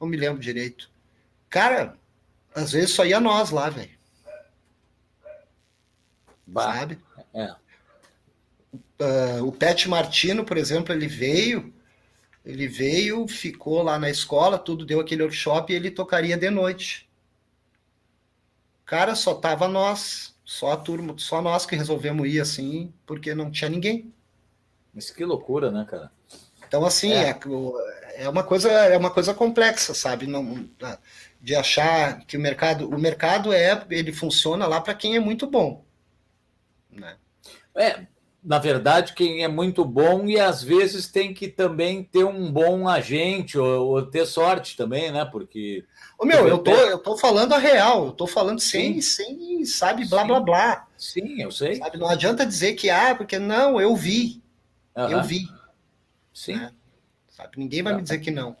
[0.00, 0.90] Não me lembro direito.
[1.48, 1.96] Cara,
[2.54, 3.98] às vezes só ia nós lá, velho.
[6.52, 6.98] Sabe?
[7.32, 7.54] É.
[9.00, 11.72] Uh, o Pet Martino, por exemplo, ele veio,
[12.44, 17.08] ele veio, ficou lá na escola, tudo deu aquele workshop e ele tocaria de noite.
[18.84, 23.50] Cara, só tava nós, só a turma, só nós que resolvemos ir assim, porque não
[23.50, 24.12] tinha ninguém.
[24.92, 26.10] Mas que loucura, né, cara?
[26.66, 27.30] Então, assim, é.
[27.30, 30.26] é, é uma coisa é uma coisa complexa, sabe?
[30.26, 30.68] Não,
[31.40, 35.46] de achar que o mercado o mercado é ele funciona lá para quem é muito
[35.46, 35.84] bom,
[36.90, 37.16] né?
[37.74, 38.06] É,
[38.42, 42.88] na verdade, quem é muito bom e às vezes tem que também ter um bom
[42.88, 45.24] agente ou, ou ter sorte também, né?
[45.24, 45.84] Porque.
[46.18, 50.06] Ô, meu, eu tô, eu tô falando a real, eu tô falando sem, sem sabe,
[50.06, 50.26] blá, Sim.
[50.28, 50.86] blá, blá.
[50.96, 51.76] Sim, eu sei.
[51.76, 51.98] Sabe?
[51.98, 54.39] Não adianta dizer que, ah, porque não, eu vi.
[55.06, 55.12] Uhum.
[55.12, 55.48] Eu vi.
[56.32, 56.56] Sim.
[56.56, 56.72] Né?
[57.28, 57.58] Sabe?
[57.58, 58.56] Ninguém vai me dizer que não.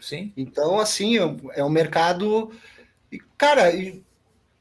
[0.00, 0.32] Sim.
[0.36, 1.16] Então, assim,
[1.54, 2.52] é um mercado.
[3.36, 3.72] Cara,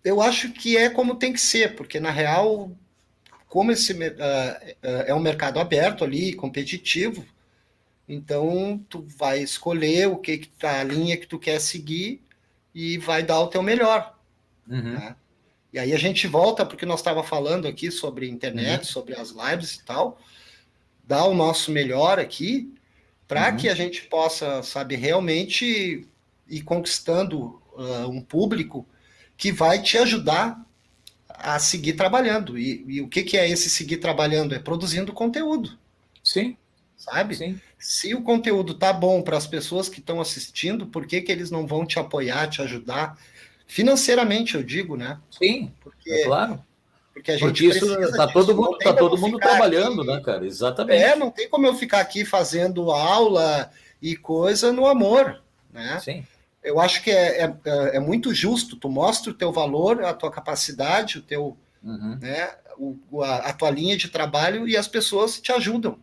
[0.03, 2.71] eu acho que é como tem que ser, porque na real,
[3.47, 3.97] como esse uh,
[4.81, 7.25] é um mercado aberto ali, competitivo,
[8.07, 12.21] então tu vai escolher o que, que tá, a linha que tu quer seguir
[12.73, 14.17] e vai dar o teu melhor.
[14.67, 14.93] Uhum.
[14.93, 15.15] Né?
[15.71, 18.85] E aí a gente volta porque nós estava falando aqui sobre internet, uhum.
[18.85, 20.19] sobre as lives e tal,
[21.09, 22.71] dar o nosso melhor aqui
[23.27, 23.57] para uhum.
[23.57, 26.07] que a gente possa, sabe, realmente
[26.47, 28.87] ir conquistando uh, um público
[29.35, 30.63] que vai te ajudar
[31.27, 32.59] a seguir trabalhando.
[32.59, 34.53] E, e, o que, que é esse seguir trabalhando?
[34.53, 35.79] É produzindo conteúdo.
[36.23, 36.55] Sim.
[36.95, 37.35] Sabe?
[37.35, 37.59] Sim.
[37.79, 41.49] Se o conteúdo tá bom para as pessoas que estão assistindo, por que, que eles
[41.49, 43.17] não vão te apoiar, te ajudar?
[43.65, 45.19] Financeiramente, eu digo, né?
[45.31, 46.63] Sim, porque, é claro.
[47.19, 50.45] Porque a gente porque isso tá todo mundo, tá todo mundo trabalhando, aqui, né, cara?
[50.45, 51.03] Exatamente.
[51.03, 53.69] É, não tem como eu ficar aqui fazendo aula
[54.01, 55.41] e coisa no amor,
[55.71, 55.99] né?
[55.99, 56.25] Sim.
[56.63, 60.31] Eu acho que é, é, é muito justo, tu mostra o teu valor, a tua
[60.31, 62.17] capacidade, o teu, uhum.
[62.21, 65.99] né, o, a, a, tua linha de trabalho e as pessoas te ajudam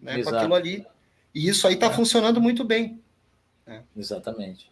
[0.00, 0.84] né, com aquilo ali.
[1.32, 1.92] E isso aí está é.
[1.92, 3.00] funcionando muito bem.
[3.64, 3.82] Né?
[3.96, 4.68] Exatamente.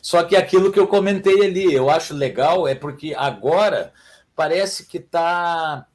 [0.00, 3.92] Só que aquilo que eu comentei ali, eu acho legal, é porque agora
[4.34, 5.86] parece que tá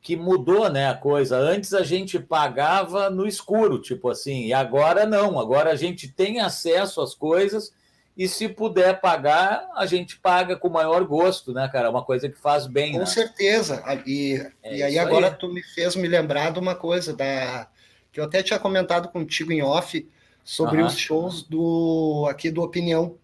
[0.00, 1.36] que mudou, né, a coisa.
[1.36, 5.36] Antes a gente pagava no escuro, tipo assim, e agora não.
[5.36, 7.72] Agora a gente tem acesso às coisas
[8.16, 11.88] e se puder pagar, a gente paga com maior gosto, né, cara?
[11.88, 12.92] É uma coisa que faz bem.
[12.92, 13.06] Com né?
[13.06, 13.82] certeza.
[14.06, 15.34] E, é e aí agora aí.
[15.34, 17.68] tu me fez me lembrar de uma coisa da
[18.10, 20.08] que eu até tinha comentado contigo em off
[20.42, 23.18] sobre os shows do aqui do Opinião.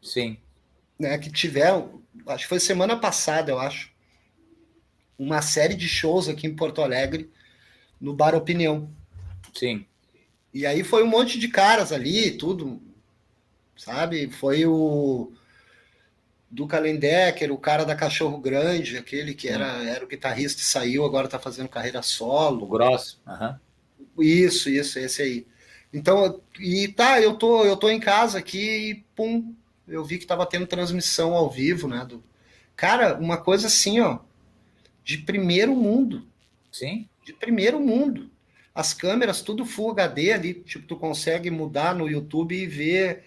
[0.00, 0.36] Sim.
[0.96, 3.90] Né, que tiveram, acho que foi semana passada, eu acho,
[5.18, 7.30] uma série de shows aqui em Porto Alegre,
[8.00, 8.90] no Bar Opinião.
[9.54, 9.86] Sim.
[10.52, 12.82] E aí foi um monte de caras ali, tudo,
[13.76, 14.30] sabe?
[14.30, 15.32] Foi o
[16.50, 21.02] do Kalendecker, o cara da Cachorro Grande, aquele que era, era o guitarrista e saiu,
[21.02, 22.64] agora tá fazendo carreira solo.
[22.64, 23.18] O Gross.
[23.26, 24.22] Uhum.
[24.22, 25.46] Isso, isso, esse aí.
[25.92, 29.54] Então, e tá, eu tô, eu tô em casa aqui e pum,
[29.86, 32.04] eu vi que tava tendo transmissão ao vivo, né?
[32.04, 32.22] Do...
[32.76, 34.18] Cara, uma coisa assim, ó,
[35.04, 36.26] de primeiro mundo.
[36.70, 37.08] Sim.
[37.24, 38.30] De primeiro mundo.
[38.74, 43.24] As câmeras, tudo Full HD ali, tipo, tu consegue mudar no YouTube e ver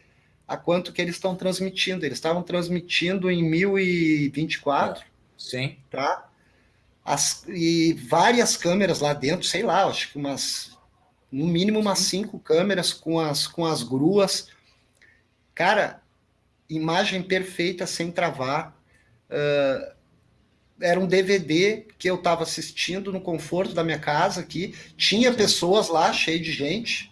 [0.47, 2.05] a quanto que eles estão transmitindo.
[2.05, 5.03] Eles estavam transmitindo em 1024.
[5.03, 5.05] É.
[5.37, 5.77] Sim.
[5.89, 6.29] Tá?
[7.03, 10.75] As, e várias câmeras lá dentro, sei lá, acho que umas
[11.31, 14.47] no mínimo umas cinco câmeras com as, com as gruas.
[15.53, 16.01] Cara,
[16.69, 18.75] imagem perfeita, sem travar.
[19.29, 19.95] Uh,
[20.79, 24.75] era um DVD que eu estava assistindo no conforto da minha casa aqui.
[24.97, 25.37] Tinha Sim.
[25.37, 27.11] pessoas lá, cheio de gente,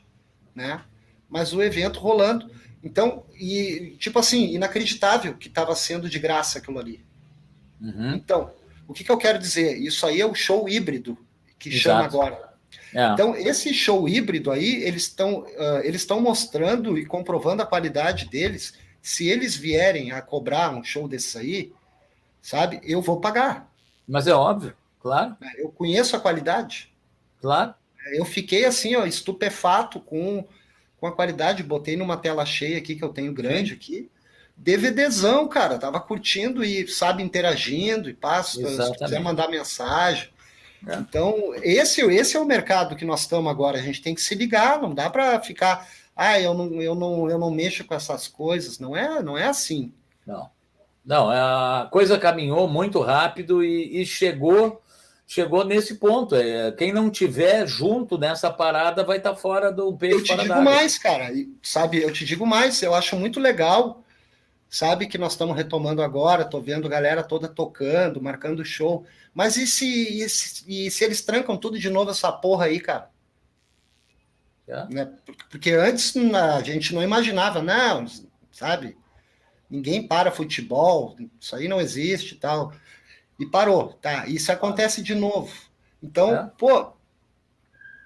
[0.54, 0.82] né?
[1.30, 2.52] Mas o evento rolando.
[2.84, 7.04] Então, e tipo assim, inacreditável que estava sendo de graça aquilo ali.
[7.80, 8.16] Uhum.
[8.16, 8.52] Então,
[8.88, 9.78] o que, que, eu quero dizer?
[9.78, 11.18] Isso aí é o show híbrido
[11.58, 11.82] que Exato.
[11.82, 12.54] chama agora.
[12.94, 13.08] É.
[13.14, 18.30] Então, esse show híbrido aí, eles estão uh, eles estão mostrando e comprovando a qualidade
[18.30, 18.74] deles.
[19.04, 21.74] Se eles vierem a cobrar um show desse aí,
[22.42, 23.70] sabe, eu vou pagar.
[24.08, 25.36] Mas é óbvio, claro.
[25.58, 26.90] Eu conheço a qualidade.
[27.42, 27.76] Claro.
[28.14, 30.48] Eu fiquei assim, ó, estupefato com,
[30.98, 31.64] com a qualidade.
[31.64, 33.76] Botei numa tela cheia aqui que eu tenho grande Sim.
[33.76, 34.10] aqui.
[34.56, 40.30] DVDzão, cara, tava curtindo e, sabe, interagindo e passa, se quiser mandar mensagem.
[40.88, 40.96] É.
[40.96, 43.80] Então, esse, esse é o mercado que nós estamos agora.
[43.80, 47.30] A gente tem que se ligar, não dá para ficar, ah, eu não, eu, não,
[47.30, 48.80] eu não mexo com essas coisas.
[48.80, 49.92] Não é, não é assim.
[50.26, 50.50] Não.
[51.06, 54.82] Não, a coisa caminhou muito rápido e, e chegou
[55.26, 56.36] chegou nesse ponto.
[56.36, 60.18] É, quem não tiver junto nessa parada vai estar tá fora do peixe.
[60.18, 61.30] Eu te digo mais, cara.
[61.62, 62.82] Sabe, eu te digo mais.
[62.82, 64.04] Eu acho muito legal
[64.74, 69.06] sabe que nós estamos retomando agora, tô vendo galera toda tocando, marcando show.
[69.32, 69.86] Mas e se,
[70.24, 73.12] e se, e se eles trancam tudo de novo essa porra aí, cara?
[74.74, 74.94] É.
[74.94, 75.12] Né?
[75.50, 78.06] Porque antes a gente não imaginava, não,
[78.52, 78.98] sabe?
[79.70, 82.74] Ninguém para futebol, isso aí não existe e tal.
[83.40, 84.28] E parou, tá?
[84.28, 85.54] Isso acontece de novo.
[86.02, 86.52] Então, é.
[86.58, 86.94] pô,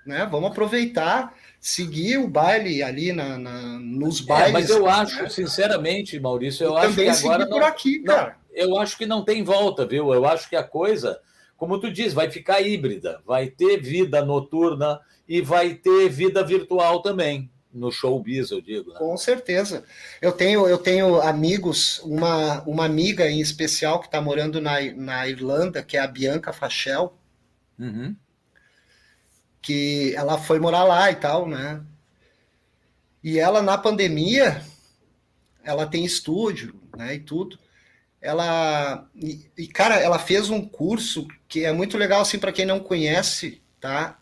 [0.05, 0.27] né?
[0.31, 4.49] Vamos aproveitar seguir o baile ali na, na nos bailes.
[4.49, 5.29] É, mas eu acho, né?
[5.29, 8.29] sinceramente, Maurício, eu, eu acho que agora não, aqui, cara.
[8.29, 10.13] Não, eu acho que não tem volta, viu?
[10.13, 11.19] Eu acho que a coisa,
[11.57, 17.01] como tu diz, vai ficar híbrida, vai ter vida noturna e vai ter vida virtual
[17.01, 18.91] também no showbiz, eu digo.
[18.91, 18.97] Né?
[18.97, 19.83] Com certeza.
[20.21, 25.27] Eu tenho, eu tenho amigos, uma, uma amiga em especial que está morando na, na
[25.27, 27.15] Irlanda, que é a Bianca Fachel.
[27.77, 28.15] Uhum
[29.67, 31.83] que ela foi morar lá e tal, né?
[33.21, 34.63] E ela na pandemia,
[35.61, 37.59] ela tem estúdio, né, e tudo.
[38.21, 42.65] Ela e, e cara, ela fez um curso que é muito legal assim para quem
[42.65, 44.16] não conhece, tá?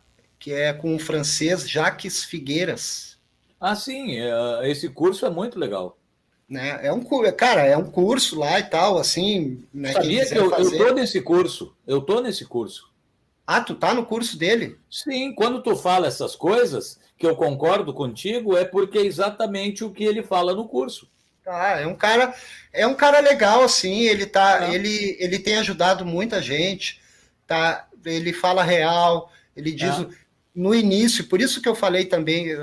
[0.45, 3.17] Que é com o francês Jacques Figueiras.
[3.59, 5.97] Ah, sim, é, esse curso é muito legal.
[6.47, 6.81] Né?
[6.83, 7.03] É um
[7.35, 9.65] cara, é um curso lá e tal, assim.
[9.73, 10.79] Né, Sabia que eu, fazer...
[10.79, 11.75] eu tô nesse curso.
[11.87, 12.91] Eu tô nesse curso.
[13.47, 14.77] Ah, tu tá no curso dele?
[14.87, 19.89] Sim, quando tu fala essas coisas, que eu concordo contigo, é porque é exatamente o
[19.89, 21.09] que ele fala no curso.
[21.47, 22.35] Ah, é um cara,
[22.71, 24.75] é um cara legal, assim, ele tá, é.
[24.75, 27.01] ele, ele tem ajudado muita gente,
[27.47, 27.87] tá?
[28.05, 30.24] Ele fala real, ele diz é.
[30.55, 32.61] No início, por isso que eu falei também uh,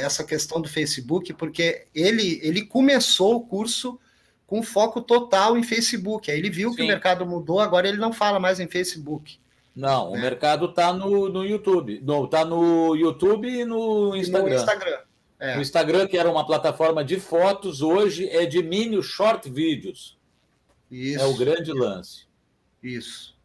[0.00, 3.98] essa questão do Facebook, porque ele, ele começou o curso
[4.44, 6.30] com foco total em Facebook.
[6.30, 6.76] Aí ele viu Sim.
[6.76, 9.38] que o mercado mudou, agora ele não fala mais em Facebook.
[9.76, 10.18] Não, né?
[10.18, 12.02] o mercado está no, no YouTube.
[12.04, 14.48] Não, está no YouTube e no Instagram.
[14.48, 14.98] no Instagram.
[15.38, 15.56] É.
[15.56, 20.18] O Instagram, que era uma plataforma de fotos, hoje é de mini short vídeos.
[20.90, 21.22] Isso.
[21.22, 22.26] É o grande lance.
[22.82, 23.37] Isso.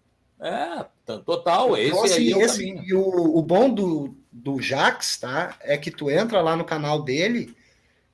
[0.44, 0.86] É,
[1.20, 5.56] total, esse então, assim, é esse, E o, o bom do, do Jax, tá?
[5.62, 7.56] É que tu entra lá no canal dele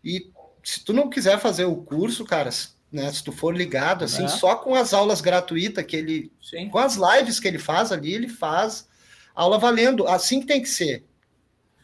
[0.04, 0.32] e
[0.64, 2.52] se tu não quiser fazer o curso, cara,
[2.92, 3.12] né?
[3.12, 4.28] Se tu for ligado, assim, é.
[4.28, 6.32] só com as aulas gratuitas que ele.
[6.42, 6.70] Sim.
[6.70, 8.88] Com as lives que ele faz ali, ele faz
[9.34, 10.08] aula valendo.
[10.08, 11.04] Assim que tem que ser.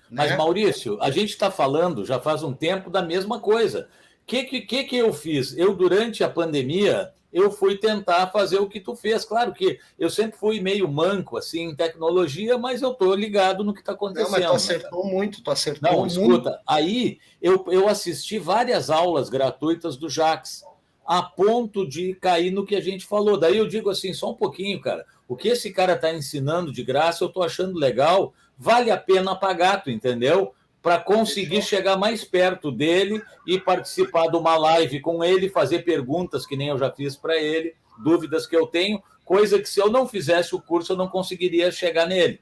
[0.09, 0.37] Mas, né?
[0.37, 3.89] Maurício, a gente está falando já faz um tempo da mesma coisa.
[4.21, 5.57] O que, que, que eu fiz?
[5.57, 9.25] Eu, durante a pandemia, eu fui tentar fazer o que tu fez.
[9.25, 13.73] Claro que eu sempre fui meio manco assim em tecnologia, mas eu tô ligado no
[13.73, 14.31] que está acontecendo.
[14.31, 16.11] Não, mas tu né, acertou né, muito, tu acertou Não, muito.
[16.13, 20.63] escuta, aí eu, eu assisti várias aulas gratuitas do Jax
[21.05, 23.37] a ponto de cair no que a gente falou.
[23.37, 25.05] Daí eu digo assim, só um pouquinho, cara.
[25.27, 29.35] O que esse cara está ensinando de graça, eu estou achando legal, vale a pena
[29.35, 30.54] pagar, tu entendeu?
[30.85, 36.45] Para conseguir chegar mais perto dele e participar de uma live com ele, fazer perguntas
[36.45, 39.89] que nem eu já fiz para ele, dúvidas que eu tenho, coisa que se eu
[39.89, 42.39] não fizesse o curso eu não conseguiria chegar nele.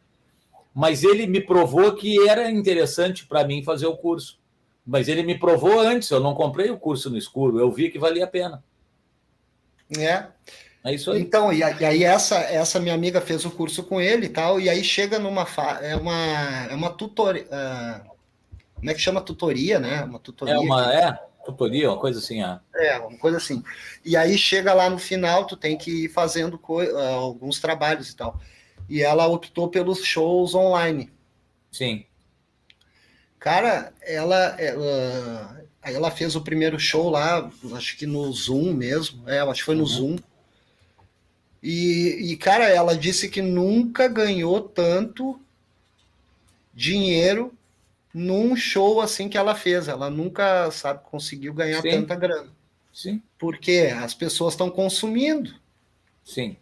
[0.75, 4.37] Mas ele me provou que era interessante para mim fazer o curso.
[4.85, 7.97] Mas ele me provou antes, eu não comprei o curso no escuro, eu vi que
[7.97, 8.61] valia a pena.
[9.97, 10.25] É.
[10.83, 11.21] É isso aí.
[11.21, 14.69] Então, e aí essa, essa minha amiga fez o curso com ele e tal, e
[14.69, 15.79] aí chega numa fa...
[15.81, 18.12] é uma é uma tutoria, uh,
[18.83, 20.03] como é que chama tutoria, né?
[20.03, 20.55] Uma tutoria.
[20.55, 21.13] É uma é
[21.45, 22.59] tutoria, uma coisa assim, é.
[22.75, 23.63] É, uma coisa assim.
[24.03, 26.83] E aí chega lá no final, tu tem que ir fazendo co...
[26.83, 28.41] uh, alguns trabalhos e tal.
[28.89, 31.09] E ela optou pelos shows online.
[31.71, 32.03] Sim.
[33.39, 39.39] Cara, ela, ela, ela fez o primeiro show lá, acho que no Zoom mesmo, é,
[39.39, 39.87] acho que foi no uhum.
[39.87, 40.15] Zoom.
[41.61, 45.39] E, e, cara, ela disse que nunca ganhou tanto
[46.73, 47.57] dinheiro
[48.13, 49.87] num show assim que ela fez.
[49.87, 51.89] Ela nunca, sabe, conseguiu ganhar Sim.
[51.89, 52.49] tanta grana.
[52.93, 53.21] Sim.
[53.39, 55.53] Porque as pessoas estão consumindo.
[56.23, 56.55] Sim.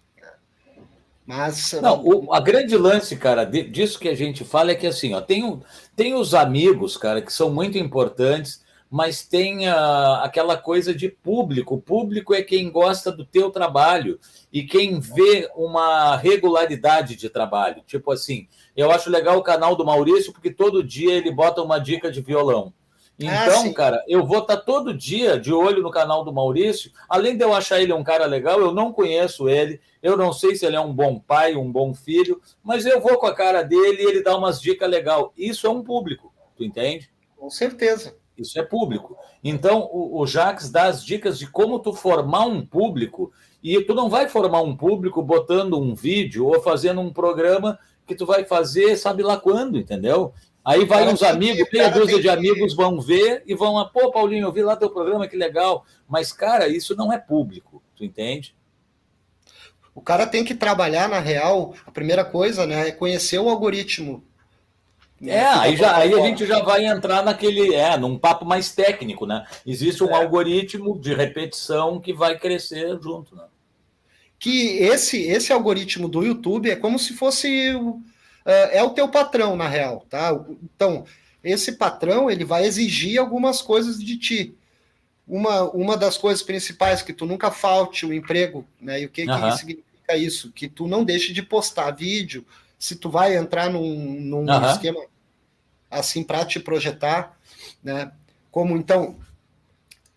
[1.26, 1.74] Mas.
[1.82, 5.22] Não, o, a grande lance, cara, disso que a gente fala é que assim, ó,
[5.22, 5.62] tem,
[5.96, 11.76] tem os amigos, cara, que são muito importantes, mas tem a, aquela coisa de público.
[11.76, 14.20] O público é quem gosta do teu trabalho
[14.52, 17.82] e quem vê uma regularidade de trabalho.
[17.88, 21.80] Tipo assim, eu acho legal o canal do Maurício, porque todo dia ele bota uma
[21.80, 22.74] dica de violão.
[23.22, 26.34] Ah, então, ah, cara, eu vou estar tá todo dia de olho no canal do
[26.34, 26.92] Maurício.
[27.08, 30.56] Além de eu achar ele um cara legal, eu não conheço ele, eu não sei
[30.56, 33.62] se ele é um bom pai, um bom filho, mas eu vou com a cara
[33.62, 35.32] dele e ele dá umas dicas legal.
[35.38, 37.10] Isso é um público, tu entende?
[37.38, 38.20] Com certeza.
[38.42, 39.18] Isso é público.
[39.44, 43.32] Então, o, o Jax dá as dicas de como tu formar um público
[43.64, 48.16] e tu não vai formar um público botando um vídeo ou fazendo um programa que
[48.16, 50.34] tu vai fazer, sabe lá quando, entendeu?
[50.64, 54.46] Aí vai uns amigos, meia dúzia de amigos vão ver e vão lá, pô, Paulinho,
[54.46, 55.86] eu vi lá teu programa, que legal.
[56.08, 58.56] Mas, cara, isso não é público, tu entende?
[59.94, 64.24] O cara tem que trabalhar, na real, a primeira coisa, né, é conhecer o algoritmo.
[65.24, 69.26] É, aí, já, aí a gente já vai entrar naquele, é, num papo mais técnico,
[69.26, 69.46] né?
[69.66, 70.16] Existe um é.
[70.16, 73.44] algoritmo de repetição que vai crescer junto, né?
[74.40, 77.76] Que esse, esse algoritmo do YouTube é como se fosse
[78.44, 80.32] é, é o teu patrão, na real, tá?
[80.76, 81.06] Então,
[81.44, 84.56] esse patrão, ele vai exigir algumas coisas de ti.
[85.28, 89.02] Uma, uma das coisas principais, que tu nunca falte o emprego, né?
[89.02, 89.52] E o que, uhum.
[89.52, 90.52] que significa isso?
[90.52, 92.44] Que tu não deixe de postar vídeo,
[92.80, 94.72] se tu vai entrar num, num uhum.
[94.72, 95.11] esquema
[95.92, 97.38] assim para te projetar,
[97.84, 98.12] né?
[98.50, 99.18] Como então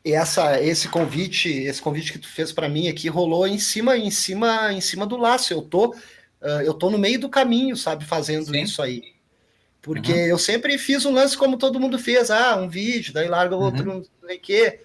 [0.05, 4.11] essa esse convite, esse convite que tu fez para mim aqui rolou em cima em
[4.11, 5.53] cima em cima do laço.
[5.53, 8.62] Eu tô uh, eu tô no meio do caminho, sabe, fazendo Sim.
[8.62, 9.14] isso aí.
[9.83, 10.18] Porque uhum.
[10.18, 13.59] eu sempre fiz um lance como todo mundo fez, ah, um vídeo, daí larga o
[13.59, 13.64] uhum.
[13.66, 14.81] outro, não sei o quê,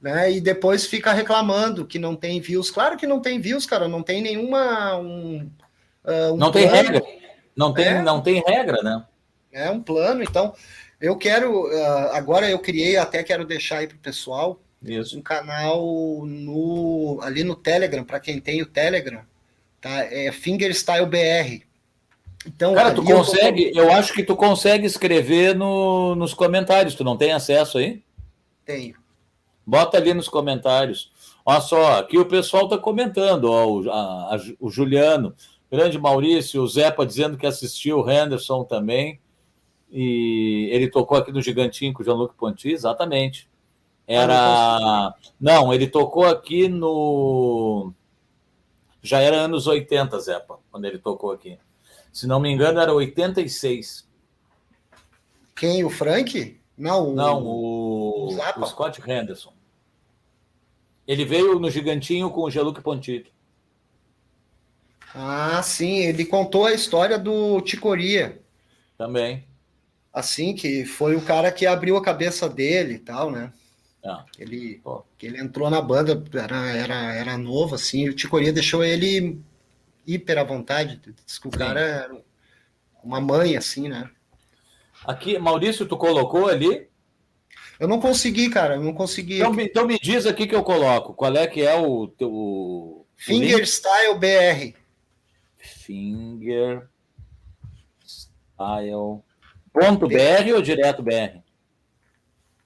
[0.00, 0.30] né?
[0.30, 2.70] E depois fica reclamando que não tem views.
[2.70, 4.96] Claro que não tem views, cara, não tem nenhuma.
[4.98, 5.50] Um,
[6.04, 6.52] uh, um não plano.
[6.52, 7.02] tem regra.
[7.56, 9.04] Não tem, é, não tem regra, né?
[9.56, 10.54] É um plano, então.
[11.00, 11.66] Eu quero.
[11.66, 14.60] Uh, agora eu criei, até quero deixar aí pro pessoal.
[14.84, 15.18] Isso.
[15.18, 15.80] um canal
[16.26, 19.22] no, ali no Telegram, para quem tem o Telegram,
[19.80, 20.04] tá?
[20.04, 21.64] É Fingerstyle BR.
[22.46, 23.80] Então, Cara, tu consegue, eu, tô...
[23.80, 28.02] eu, acho que tu consegue escrever no, nos comentários, tu não tem acesso aí?
[28.64, 28.94] Tenho.
[29.66, 31.10] Bota ali nos comentários.
[31.44, 35.34] Olha só, aqui o pessoal está comentando, ó, o, a, a, o Juliano,
[35.70, 39.18] grande Maurício, o Zepa dizendo que assistiu, o Henderson também,
[39.98, 43.48] e ele tocou aqui no Gigantinho com o Jean-Luc Ponty, exatamente.
[44.06, 44.36] Era.
[44.36, 47.94] Ah, não, ele tocou aqui no.
[49.00, 51.58] Já era anos 80, Zepa, quando ele tocou aqui.
[52.12, 54.06] Se não me engano, era 86.
[55.56, 55.82] Quem?
[55.82, 56.60] O Frank?
[56.76, 59.54] Não, o, não, o, o Scott Henderson.
[61.08, 63.30] Ele veio no Gigantinho com o Geluque Pontito.
[65.14, 68.42] Ah, sim, ele contou a história do Ticoria.
[68.98, 69.45] Também.
[70.16, 73.52] Assim, que foi o cara que abriu a cabeça dele e tal, né?
[74.02, 74.24] Ah.
[74.38, 74.80] Ele,
[75.18, 79.38] que ele entrou na banda, era, era, era novo, assim, o Ticoria deixou ele
[80.06, 80.98] hiper à vontade.
[81.26, 81.58] Diz que o Sim.
[81.58, 82.16] cara era
[83.04, 84.08] uma mãe, assim, né?
[85.04, 86.88] Aqui, Maurício, tu colocou ali?
[87.78, 89.36] Eu não consegui, cara, eu não consegui.
[89.36, 91.12] Então, então me diz aqui que eu coloco.
[91.12, 93.06] Qual é que é o teu.
[93.16, 94.74] Fingerstyle BR.
[95.58, 96.86] Fingerstyle.
[99.78, 101.42] Ponto BR ou direto BR?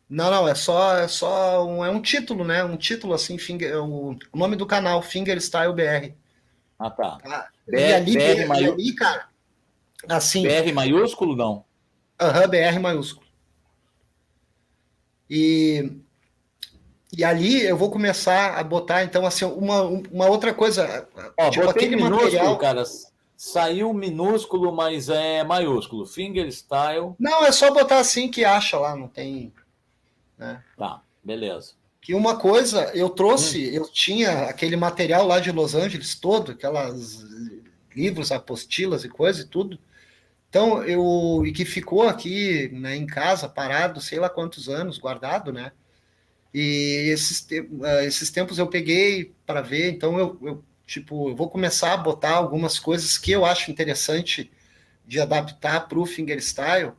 [0.08, 2.62] Não, não, é só, é só um, é um título, né?
[2.62, 6.14] Um título assim, finger, o, nome do canal, Fingerstyle BR.
[6.78, 7.18] Ah, tá.
[7.18, 7.48] tá.
[7.66, 9.28] BR, e ali, BR, BR, ali, cara,
[10.08, 10.44] assim.
[10.44, 11.64] BR maiúsculo, não?
[12.20, 13.26] Aham, uhum, BR maiúsculo.
[15.28, 15.92] E,
[17.16, 21.08] e ali eu vou começar a botar, então, assim, uma, uma outra coisa.
[21.36, 22.56] Ó, tipo, aquele material.
[22.56, 22.84] Cara,
[23.40, 26.04] saiu minúsculo, mas é maiúsculo.
[26.04, 27.14] Fingerstyle.
[27.18, 29.50] Não, é só botar assim que acha lá, não tem.
[30.36, 30.62] Né?
[30.76, 31.72] Tá, beleza.
[32.02, 33.72] Que uma coisa, eu trouxe, hum.
[33.72, 37.24] eu tinha aquele material lá de Los Angeles todo, aquelas
[37.96, 39.78] livros, apostilas e coisa e tudo.
[40.50, 41.42] Então, eu.
[41.46, 45.72] E que ficou aqui né, em casa, parado, sei lá quantos anos, guardado, né?
[46.52, 51.48] E esses, uh, esses tempos eu peguei para ver, então eu, eu, tipo, eu vou
[51.48, 54.50] começar a botar algumas coisas que eu acho interessante
[55.06, 56.90] de adaptar para o fingerstyle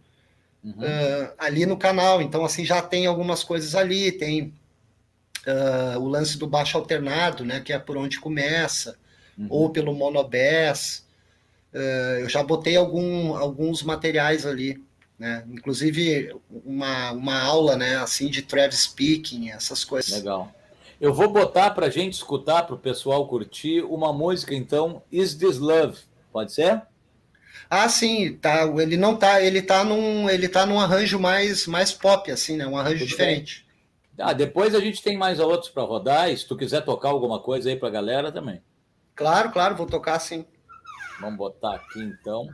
[0.63, 0.71] uhum.
[0.71, 2.21] uh, ali no canal.
[2.21, 4.53] Então, assim, já tem algumas coisas ali, tem
[5.45, 8.97] uh, o lance do baixo alternado, né, que é por onde começa,
[9.37, 9.47] uhum.
[9.49, 11.05] ou pelo monobass.
[11.73, 14.81] Uh, eu já botei algum, alguns materiais ali,
[15.19, 15.43] né?
[15.51, 20.11] Inclusive uma, uma aula, né, assim, de Travis Speaking, essas coisas.
[20.11, 20.53] Legal.
[21.01, 25.33] Eu vou botar para a gente escutar, para o pessoal curtir, uma música, então, Is
[25.33, 25.97] This Love?
[26.31, 26.83] Pode ser?
[27.67, 28.67] Ah, sim, tá.
[28.77, 32.67] Ele não tá, ele tá num, ele tá num arranjo mais, mais pop, assim, né?
[32.67, 33.65] Um arranjo Tudo diferente.
[34.15, 34.27] Bem.
[34.27, 36.29] Ah, depois a gente tem mais outros para rodar.
[36.29, 38.61] E se tu quiser tocar alguma coisa aí para a galera também.
[39.15, 40.45] Claro, claro, vou tocar sim.
[41.19, 42.47] Vamos botar aqui então.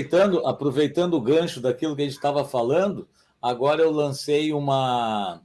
[0.00, 3.08] Aproveitando, aproveitando o gancho daquilo que a gente estava falando,
[3.40, 5.42] agora eu lancei uma.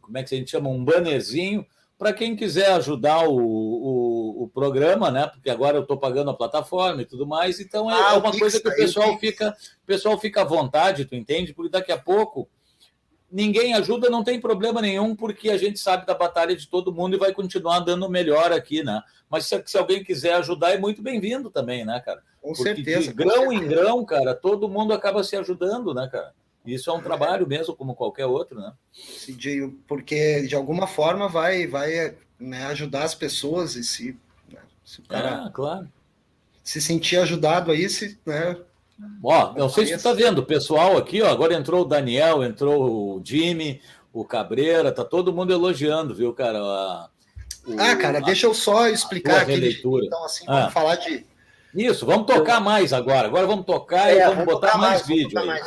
[0.00, 0.68] Como é que a gente chama?
[0.68, 1.66] Um bannerzinho
[1.98, 5.28] para quem quiser ajudar o, o, o, programa, né?
[5.28, 8.36] Porque agora eu estou pagando a plataforma e tudo mais, então é, ah, é uma
[8.36, 11.54] coisa que o pessoal fica, o pessoal fica à vontade, tu entende?
[11.54, 12.48] Porque daqui a pouco
[13.32, 17.16] ninguém ajuda, não tem problema nenhum, porque a gente sabe da batalha de todo mundo
[17.16, 19.02] e vai continuar dando melhor aqui, né?
[19.30, 22.22] Mas se, se alguém quiser ajudar, é muito bem-vindo também, né, cara?
[22.42, 23.08] Com porque certeza.
[23.08, 23.54] De grão certeza.
[23.54, 26.34] em grão, cara, todo mundo acaba se ajudando, né, cara?
[26.64, 28.72] Isso é um trabalho mesmo, como qualquer outro, né?
[29.88, 34.16] Porque de alguma forma vai, vai né, ajudar as pessoas e se,
[34.48, 35.88] né, se o cara ah, claro.
[36.62, 38.56] se sentir ajudado aí, se, né,
[39.22, 42.42] Ó, não sei se tu tá vendo, o pessoal aqui, ó, agora entrou o Daniel,
[42.42, 43.80] entrou o Jimmy,
[44.12, 46.58] o Cabreira, tá todo mundo elogiando, viu, cara?
[46.58, 47.08] A,
[47.66, 49.80] o, ah, cara, a, deixa eu só explicar aqui.
[49.84, 50.60] Então, assim, ah.
[50.60, 51.24] vamos falar de.
[51.74, 53.28] Isso, vamos tocar mais agora.
[53.28, 55.46] Agora vamos tocar é, e vamos, vamos botar mais, mais vídeo.
[55.46, 55.64] Mais.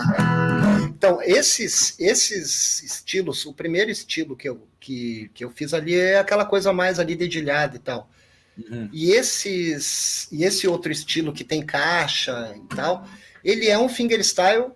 [0.83, 6.19] Então, esses, esses estilos, o primeiro estilo que eu, que, que eu fiz ali é
[6.19, 8.09] aquela coisa mais ali dedilhada e tal.
[8.57, 8.89] Uhum.
[8.93, 13.05] E, esses, e esse outro estilo que tem caixa e tal,
[13.45, 14.71] ele é um fingerstyle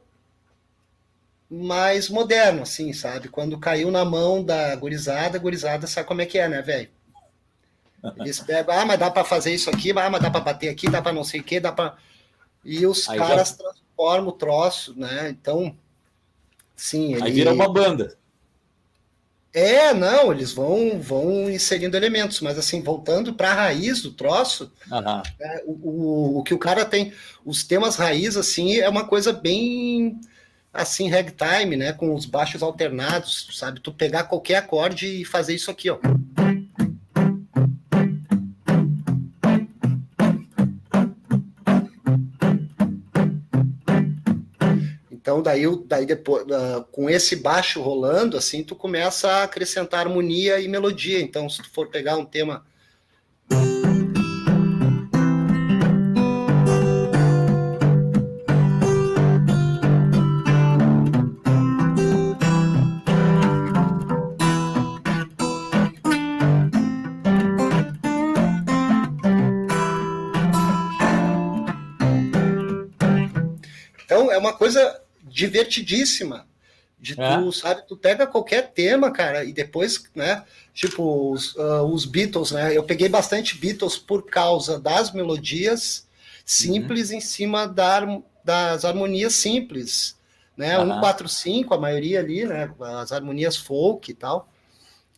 [1.49, 3.27] mais moderno, assim, sabe?
[3.27, 6.87] Quando caiu na mão da gurizada, a gurizada sabe como é que é, né, velho?
[8.17, 10.87] Eles pegam, ah, mas dá para fazer isso aqui, ah, mas dá para bater aqui,
[10.87, 11.97] dá para não sei o quê, dá para.
[12.63, 13.55] E os Aí caras já...
[13.55, 15.29] transformam o troço, né?
[15.29, 15.75] Então,
[16.75, 17.15] sim.
[17.15, 17.23] Ele...
[17.23, 18.18] Aí vira uma banda.
[19.51, 24.71] É, não, eles vão vão inserindo elementos, mas assim, voltando para a raiz do troço,
[24.91, 25.21] uhum.
[25.39, 29.33] é, o, o, o, que o cara tem, os temas raiz, assim, é uma coisa
[29.33, 30.19] bem
[30.73, 31.93] assim, ragtime, né?
[31.93, 33.79] Com os baixos alternados, sabe?
[33.79, 35.97] Tu pegar qualquer acorde e fazer isso aqui, ó.
[45.39, 50.59] Então, daí, daí depois, uh, com esse baixo rolando, assim, tu começa a acrescentar harmonia
[50.59, 51.21] e melodia.
[51.21, 52.65] Então, se tu for pegar um tema
[74.05, 74.99] Então, é uma coisa
[75.39, 76.47] divertidíssima.
[76.99, 77.37] De é.
[77.37, 82.51] tu, sabe, tu pega qualquer tema, cara, e depois, né, tipo, os, uh, os, Beatles,
[82.51, 86.05] né, eu peguei bastante Beatles por causa das melodias
[86.45, 87.15] simples uhum.
[87.15, 88.01] em cima da,
[88.43, 90.17] das harmonias simples,
[90.57, 90.97] né, uhum.
[90.97, 92.69] 1, 4, 5, a maioria ali, né,
[93.01, 94.49] as harmonias folk e tal.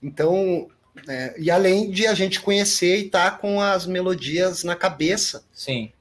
[0.04, 0.70] Então,
[1.10, 5.44] é, e além de a gente conhecer e estar tá com as melodias na cabeça.
[5.52, 5.92] Sim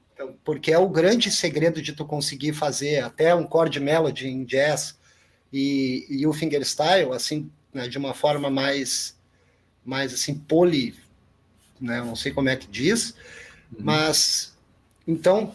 [0.43, 4.97] porque é o grande segredo de tu conseguir fazer até um chord melody em jazz
[5.51, 9.17] e, e o fingerstyle, assim, né, de uma forma mais,
[9.85, 10.95] mais assim, poli,
[11.79, 13.11] né, não sei como é que diz,
[13.71, 13.79] uhum.
[13.79, 14.55] mas,
[15.07, 15.53] então,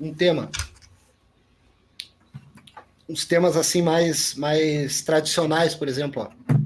[0.00, 0.50] um tema,
[3.08, 6.59] uns temas assim mais, mais tradicionais, por exemplo, ó.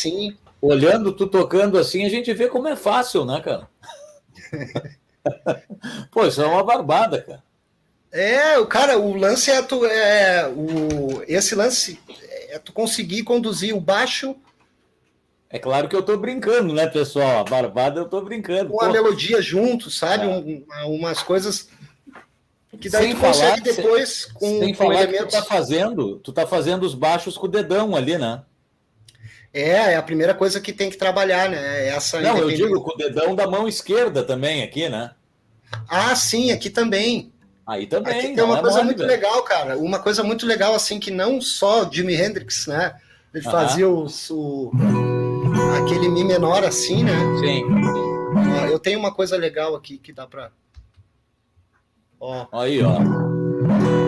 [0.00, 0.36] Assim.
[0.60, 3.68] Olhando, tu tocando assim, a gente vê como é fácil, né, cara?
[6.10, 7.42] Pô, isso é uma barbada, cara.
[8.12, 11.98] É, o cara, o lance é tu é o esse lance
[12.48, 14.34] é tu conseguir conduzir o baixo.
[15.48, 17.40] É claro que eu tô brincando, né, pessoal?
[17.40, 18.72] A barbada eu tô brincando.
[18.72, 20.24] Com a melodia junto, sabe?
[20.24, 20.84] É.
[20.84, 21.68] Um, umas coisas
[22.80, 26.18] que daí sem tu falar, consegue depois sem, com, sem falar que tu tá fazendo,
[26.18, 28.42] tu tá fazendo os baixos com o dedão ali, né?
[29.52, 31.88] É, é a primeira coisa que tem que trabalhar, né?
[31.88, 35.10] Essa Não, eu digo com o dedão da mão esquerda também aqui, né?
[35.88, 37.32] Ah, sim, aqui também.
[37.66, 38.18] Aí também.
[38.18, 39.78] Aqui tem uma é coisa muito legal, cara.
[39.78, 42.94] Uma coisa muito legal, assim, que não só Jimi Hendrix, né?
[43.32, 44.70] Ele fazia o, o,
[45.80, 47.12] aquele Mi menor assim, né?
[47.38, 47.62] Sim.
[48.70, 50.50] eu tenho uma coisa legal aqui que dá para.
[52.18, 52.46] Ó.
[52.52, 52.98] Aí, ó.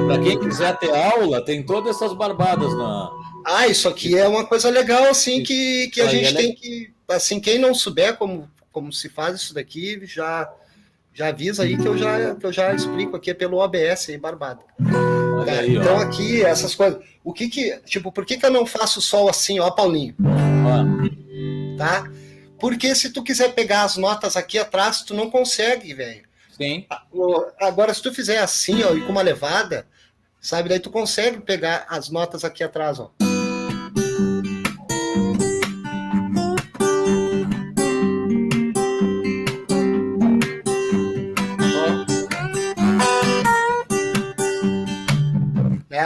[0.07, 3.11] Para quem quiser ter aula, tem todas essas barbadas na,
[3.45, 6.93] ah, isso aqui é uma coisa legal, assim, que, que a gente é tem que.
[7.09, 10.51] Assim, quem não souber como, como se faz isso daqui, já,
[11.15, 14.17] Já avisa aí que eu já, que eu já explico aqui é pelo OBS aí,
[14.17, 14.63] barbado.
[15.45, 16.01] Tá, aí, então ó.
[16.01, 17.03] aqui, essas coisas.
[17.23, 20.15] O que que, tipo, por que que eu não faço sol assim, ó, Paulinho?
[20.25, 21.77] Ó.
[21.77, 22.11] Tá?
[22.59, 26.23] Porque se tu quiser pegar as notas aqui atrás, tu não consegue, velho.
[26.57, 26.87] Sim.
[27.61, 29.87] Agora, se tu fizer assim, ó, e com uma levada,
[30.41, 33.11] sabe, daí tu consegue pegar as notas aqui atrás, ó.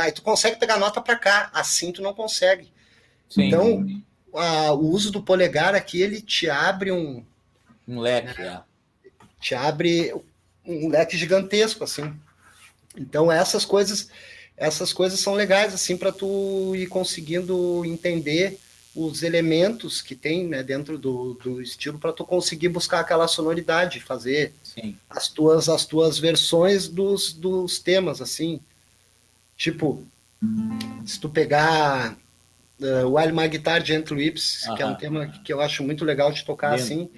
[0.06, 2.72] Aí tu consegue pegar nota para cá, assim tu não consegue.
[3.28, 3.44] Sim.
[3.44, 3.86] Então,
[4.34, 7.24] a, o uso do polegar aqui, ele te abre um...
[7.86, 8.60] Um leque, é.
[9.40, 10.14] Te abre
[10.64, 12.12] um leque gigantesco, assim.
[12.96, 14.08] Então, essas coisas
[14.56, 18.58] essas coisas são legais, assim, para tu ir conseguindo entender
[18.94, 24.00] os elementos que tem né, dentro do, do estilo para tu conseguir buscar aquela sonoridade,
[24.00, 24.96] fazer Sim.
[25.10, 28.58] as tuas as tuas versões dos, dos temas, assim.
[29.56, 30.04] Tipo,
[31.04, 32.16] se tu pegar
[32.80, 36.30] uh, While My Guitar Gentle Whips, que é um tema que eu acho muito legal
[36.30, 37.10] de tocar assim,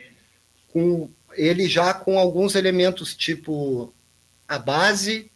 [0.72, 3.92] com ele já com alguns elementos, tipo
[4.46, 5.30] a base,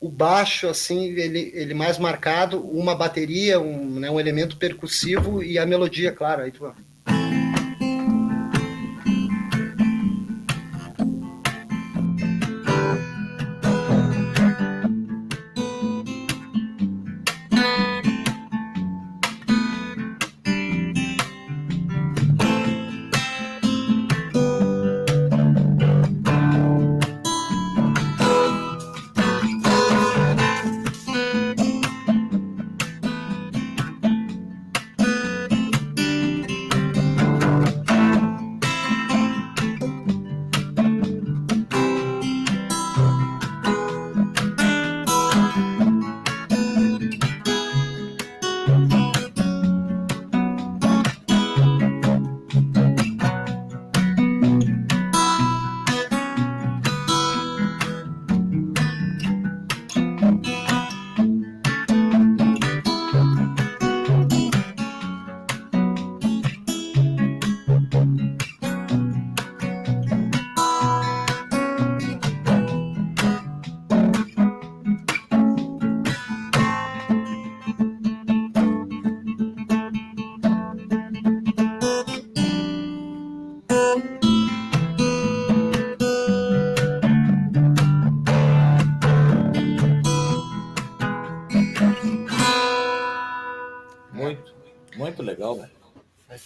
[0.00, 5.58] o baixo, assim, ele, ele mais marcado, uma bateria, um, né, um elemento percussivo e
[5.58, 6.42] a melodia, claro.
[6.42, 6.72] Aí tu,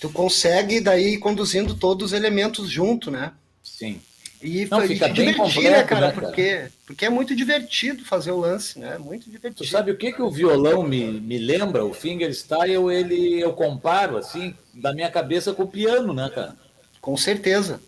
[0.01, 3.33] Tu consegue daí conduzindo todos os elementos junto, né?
[3.63, 4.01] Sim.
[4.43, 6.07] E Não, fica bem divertir, completo, né, cara?
[6.07, 6.27] Né, cara?
[6.27, 8.97] Porque, porque é muito divertido fazer o lance, né?
[8.97, 9.63] Muito divertido.
[9.63, 11.85] Tu sabe o que, que o violão me, me lembra?
[11.85, 16.57] O fingerstyle, ele eu comparo, assim, da minha cabeça com o piano, né, cara?
[17.03, 17.79] Com certeza.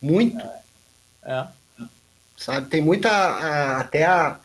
[0.00, 0.42] Muito.
[1.22, 1.30] É.
[1.32, 1.46] é.
[2.38, 3.10] Sabe, tem muita.
[3.10, 4.40] A, até a,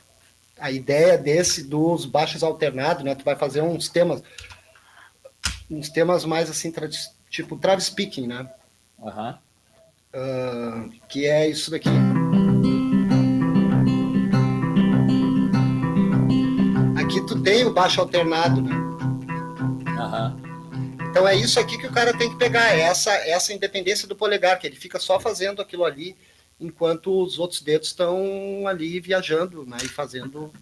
[0.59, 3.15] a ideia desse dos baixos alternados, né?
[3.15, 4.21] Tu vai fazer uns temas
[5.69, 6.71] uns temas mais assim,
[7.33, 8.47] tipo Travis Speaking, né?
[8.99, 9.33] Uhum.
[10.13, 11.89] Uh, que é isso daqui.
[16.95, 18.75] Aqui tu tem o baixo alternado, né?
[19.97, 20.43] Uhum.
[21.09, 24.15] Então é isso aqui que o cara tem que pegar, é essa, essa independência do
[24.15, 26.15] polegar, que ele fica só fazendo aquilo ali,
[26.59, 29.77] enquanto os outros dedos estão ali viajando, né?
[29.83, 30.53] E fazendo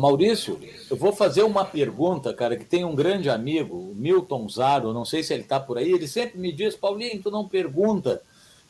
[0.00, 0.58] Maurício,
[0.90, 5.04] eu vou fazer uma pergunta, cara, que tem um grande amigo, o Milton Zaro, não
[5.04, 8.22] sei se ele está por aí, ele sempre me diz, Paulinho, tu não pergunta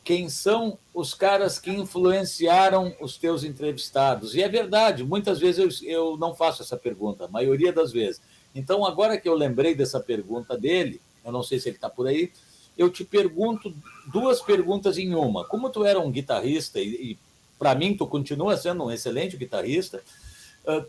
[0.03, 4.35] quem são os caras que influenciaram os teus entrevistados.
[4.35, 8.21] E é verdade, muitas vezes eu, eu não faço essa pergunta, a maioria das vezes.
[8.55, 12.07] Então, agora que eu lembrei dessa pergunta dele, eu não sei se ele está por
[12.07, 12.33] aí,
[12.77, 13.75] eu te pergunto
[14.11, 15.45] duas perguntas em uma.
[15.45, 17.19] Como tu era um guitarrista, e, e
[17.59, 20.03] para mim tu continua sendo um excelente guitarrista,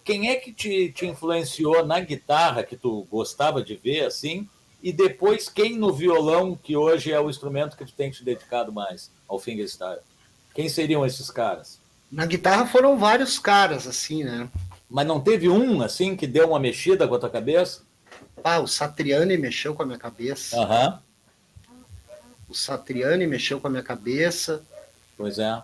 [0.04, 4.48] quem é que te, te influenciou na guitarra que tu gostava de ver assim?
[4.84, 8.72] E depois quem no violão, que hoje é o instrumento que tu tem te dedicado
[8.72, 10.00] mais ao fingerstyle?
[10.54, 11.80] Quem seriam esses caras?
[12.12, 14.50] Na guitarra foram vários caras assim, né?
[14.90, 17.84] Mas não teve um assim que deu uma mexida com a tua cabeça?
[18.44, 20.60] Ah, o Satriani mexeu com a minha cabeça.
[20.60, 21.02] Aham.
[22.50, 24.64] O Satriani mexeu com a minha cabeça.
[25.16, 25.62] Pois é.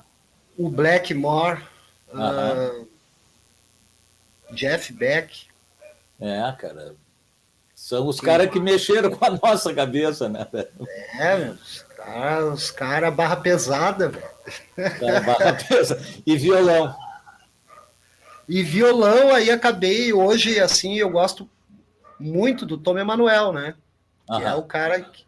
[0.58, 1.62] O Blackmore.
[2.10, 2.88] Uh,
[4.52, 5.48] Jeff Beck.
[6.20, 6.96] É, cara.
[7.76, 10.48] São os caras que mexeram com a nossa cabeça, né?
[11.20, 14.26] É, meu, os caras cara barra pesada, velho.
[15.26, 16.02] barra pesada.
[16.26, 16.96] E violão.
[18.50, 21.48] E violão, aí acabei hoje, assim, eu gosto
[22.20, 23.76] muito do Tom Emanuel, né?
[24.26, 25.26] Que é o cara, que,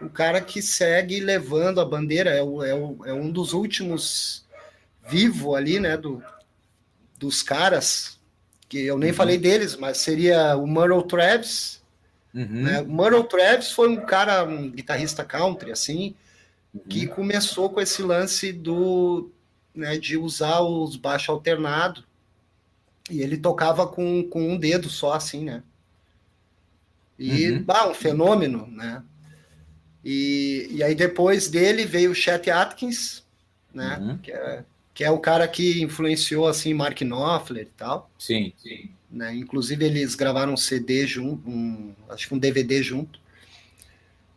[0.00, 4.46] o cara que segue levando a bandeira, é, o, é, o, é um dos últimos
[5.06, 5.96] vivo ali, né?
[5.96, 6.22] Do,
[7.18, 8.17] dos caras
[8.68, 9.16] que eu nem uhum.
[9.16, 11.82] falei deles, mas seria o Murray Travis.
[12.34, 12.62] Uhum.
[12.62, 12.80] Né?
[12.82, 16.14] O Murray Travis foi um cara, um guitarrista country, assim,
[16.74, 16.82] uhum.
[16.88, 19.30] que começou com esse lance do
[19.74, 22.04] né, de usar os baixos alternados.
[23.10, 25.62] E ele tocava com, com um dedo só, assim, né?
[27.18, 27.62] E, uhum.
[27.62, 29.02] bah, um fenômeno, né?
[30.04, 33.24] E, e aí depois dele veio o Chet Atkins,
[33.72, 33.98] né?
[33.98, 34.18] Uhum.
[34.18, 34.64] Que é
[34.98, 38.10] que é o cara que influenciou assim Mark Knopfler e tal.
[38.18, 38.90] Sim, sim.
[39.08, 39.32] Né?
[39.36, 43.20] Inclusive eles gravaram um CD junto, um, acho que um DVD junto.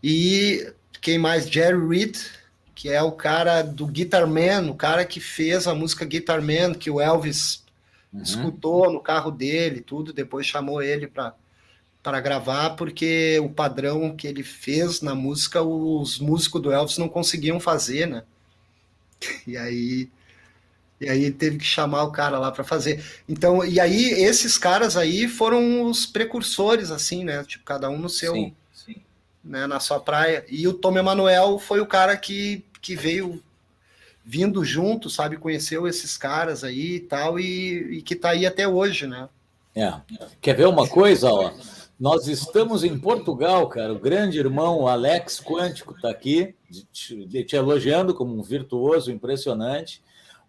[0.03, 1.49] E quem mais?
[1.49, 2.15] Jerry Reed,
[2.75, 6.75] que é o cara do Guitar Man, o cara que fez a música Guitar Man,
[6.75, 7.65] que o Elvis
[8.13, 8.21] uhum.
[8.21, 11.33] escutou no carro dele, tudo, depois chamou ele para
[12.03, 17.09] para gravar, porque o padrão que ele fez na música, os músicos do Elvis não
[17.09, 18.23] conseguiam fazer, né?
[19.47, 20.07] E aí
[21.01, 23.03] e aí teve que chamar o cara lá para fazer.
[23.27, 27.43] Então, e aí esses caras aí foram os precursores, assim, né?
[27.43, 28.95] Tipo, cada um no seu, sim, sim.
[29.43, 30.45] Né, na sua praia.
[30.47, 33.41] E o Tom Emanuel foi o cara que, que veio
[34.23, 35.37] vindo junto, sabe?
[35.37, 39.27] Conheceu esses caras aí e tal, e, e que tá aí até hoje, né?
[39.75, 39.93] É.
[40.39, 41.51] Quer ver uma coisa, ó?
[41.99, 43.93] Nós estamos em Portugal, cara.
[43.93, 46.53] O grande irmão Alex Quântico está aqui,
[46.91, 50.01] te, te elogiando como um virtuoso impressionante.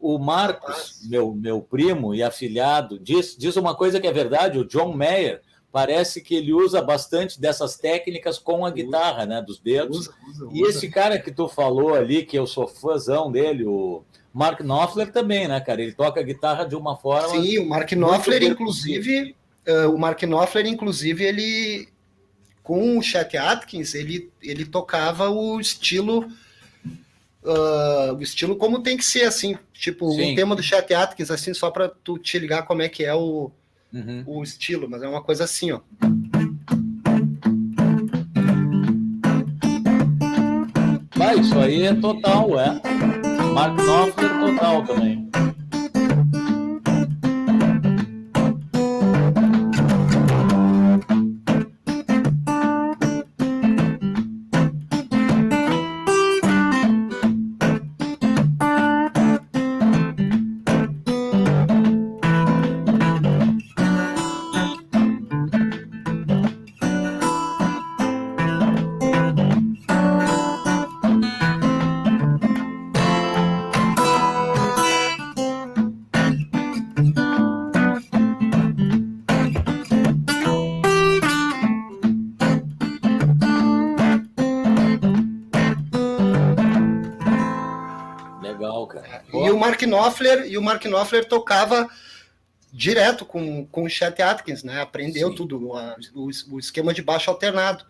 [0.03, 4.65] O Marcos, meu, meu primo e afilhado, diz, diz uma coisa que é verdade: o
[4.65, 5.41] John Mayer
[5.71, 9.41] parece que ele usa bastante dessas técnicas com a guitarra, né?
[9.41, 10.09] Dos dedos.
[10.09, 14.03] Usa, usa, e esse cara que tu falou ali, que eu sou fãzão dele, o
[14.35, 15.81] Mark Knopfler também, né, cara?
[15.81, 17.41] Ele toca a guitarra de uma forma.
[17.41, 19.37] Sim, o Mark Knopfler, inclusive,
[19.67, 21.89] uh, o Mark Knopfler, inclusive, ele
[22.63, 26.29] com o Chet Atkins, ele, ele tocava o estilo
[27.43, 31.31] uh, o estilo como tem que ser, assim, tipo, o um tema do Chet Atkins,
[31.31, 33.51] assim, só para tu te ligar como é que é o,
[33.93, 34.25] uhum.
[34.27, 35.81] o estilo, mas é uma coisa assim, ó.
[41.25, 42.81] Ah, isso aí é total, é.
[43.55, 45.31] Mark Knopfler total também.
[89.93, 91.89] Knopfler, e o Mark Knopfler tocava
[92.73, 94.81] direto com, com o Chet Atkins, né?
[94.81, 95.35] Aprendeu Sim.
[95.35, 97.85] tudo, a, o, o, esquema de baixo alternado.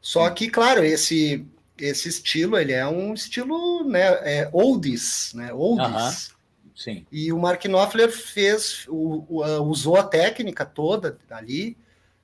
[0.00, 1.46] Só que, claro, esse
[1.78, 6.28] esse estilo, ele é um estilo, né, é oldies, né, oldies.
[6.28, 6.36] Uh -huh.
[6.74, 7.06] Sim.
[7.10, 11.76] E o Mark Knopfler fez, o, o, usou a técnica toda ali,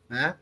[0.09, 0.37] né,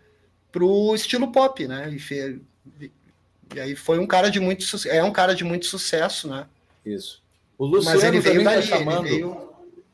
[0.50, 2.38] pro estilo pop, né, e, fez,
[2.80, 6.46] e aí foi um cara de muito, é um cara de muito sucesso, né.
[6.84, 7.22] Isso.
[7.60, 9.02] O Luciano Mas ele veio tá dali, tá chamando.
[9.02, 9.50] Veio...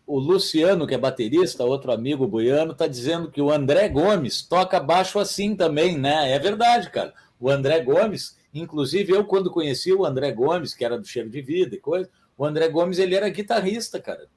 [0.07, 4.79] o Luciano, que é baterista, outro amigo buiano, está dizendo que o André Gomes toca
[4.79, 6.31] baixo assim também, né?
[6.31, 7.13] É verdade, cara.
[7.41, 11.43] O André Gomes, inclusive eu, quando conheci o André Gomes, que era do Cheiro de
[11.43, 12.09] Vida e coisa,
[12.39, 14.29] o André Gomes ele era guitarrista, cara,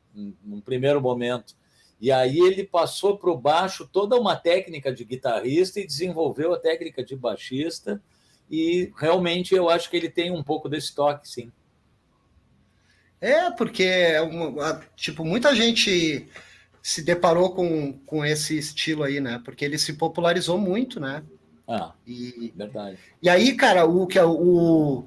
[0.43, 1.53] num primeiro momento.
[2.01, 6.57] E aí ele passou para o baixo toda uma técnica de guitarrista e desenvolveu a
[6.57, 8.01] técnica de baixista.
[8.49, 11.51] E realmente eu acho que ele tem um pouco desse toque, sim.
[13.21, 14.19] É, porque é
[14.95, 16.27] tipo, muita gente
[16.81, 19.41] se deparou com, com esse estilo aí, né?
[19.43, 21.23] Porque ele se popularizou muito, né?
[21.67, 22.97] Ah, e, verdade.
[23.21, 25.05] E aí, cara, o que é o,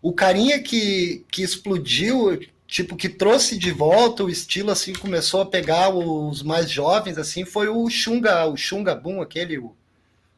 [0.00, 5.46] o carinha que, que explodiu, tipo, que trouxe de volta o estilo, assim, começou a
[5.46, 9.62] pegar os mais jovens, assim, foi o Xunga, o Xunga Boom, aquele,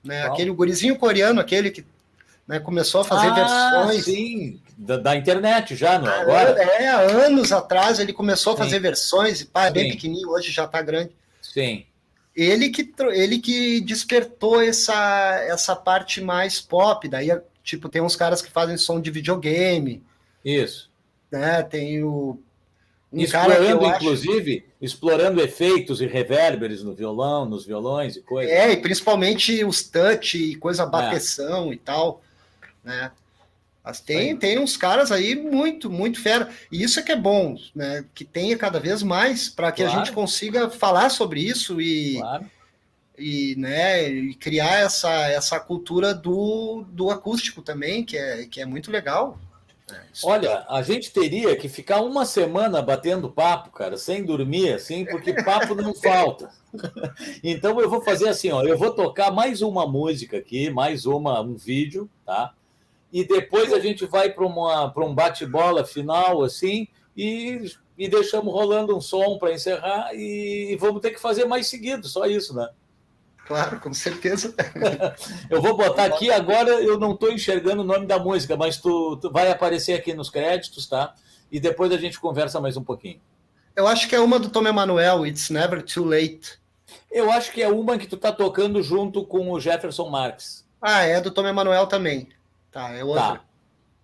[0.02, 1.84] né, aquele gurizinho coreano, aquele que
[2.52, 4.04] né, começou a fazer ah, versões.
[4.04, 6.62] Sim, da, da, internet já, não é agora?
[6.62, 6.88] É,
[7.24, 10.82] anos atrás ele começou a fazer versões, e pá, é bem pequenininho, hoje já está
[10.82, 11.12] grande.
[11.40, 11.86] Sim.
[12.36, 17.30] Ele que, ele que despertou essa, essa parte mais pop, daí,
[17.64, 20.02] tipo, tem uns caras que fazem som de videogame.
[20.44, 20.90] Isso.
[21.30, 22.38] Né, tem o...
[23.10, 24.76] Um explorando, inclusive, acho...
[24.80, 28.52] explorando efeitos e reverberes no violão, nos violões e coisas.
[28.52, 31.74] É, e principalmente os touch e coisa bateção é.
[31.74, 32.22] e tal
[32.82, 33.10] né?
[33.84, 36.48] Mas tem, tem uns caras aí muito, muito fera.
[36.70, 38.04] E isso é que é bom, né?
[38.14, 39.98] Que tenha cada vez mais para que claro.
[39.98, 42.50] a gente consiga falar sobre isso e, claro.
[43.18, 48.64] e, né, e criar essa, essa cultura do, do acústico também, que é, que é
[48.64, 49.36] muito legal.
[49.90, 55.04] É, Olha, a gente teria que ficar uma semana batendo papo, cara, sem dormir, assim,
[55.04, 56.50] porque papo não falta.
[57.42, 61.40] Então eu vou fazer assim, ó, eu vou tocar mais uma música aqui, mais uma,
[61.40, 62.54] um vídeo, tá?
[63.12, 69.00] E depois a gente vai para um bate-bola final, assim, e, e deixamos rolando um
[69.00, 72.68] som para encerrar e vamos ter que fazer mais seguido, só isso, né?
[73.46, 74.54] Claro, com certeza.
[75.50, 79.16] eu vou botar aqui agora, eu não estou enxergando o nome da música, mas tu,
[79.18, 81.14] tu, vai aparecer aqui nos créditos, tá?
[81.50, 83.20] E depois a gente conversa mais um pouquinho.
[83.76, 86.58] Eu acho que é uma do Tom Emanuel, It's Never Too Late.
[87.10, 90.64] Eu acho que é uma que tu tá tocando junto com o Jefferson Marques.
[90.80, 92.28] Ah, é do Tom Emanuel também.
[92.72, 93.22] Tá, é outra.
[93.22, 93.44] Tá.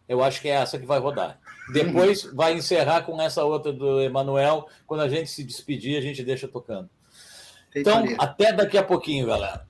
[0.08, 1.38] Eu acho que é essa que vai rodar.
[1.72, 4.68] Depois vai encerrar com essa outra do Emanuel.
[4.86, 6.88] Quando a gente se despedir, a gente deixa tocando.
[7.74, 9.67] Então, até daqui a pouquinho, galera.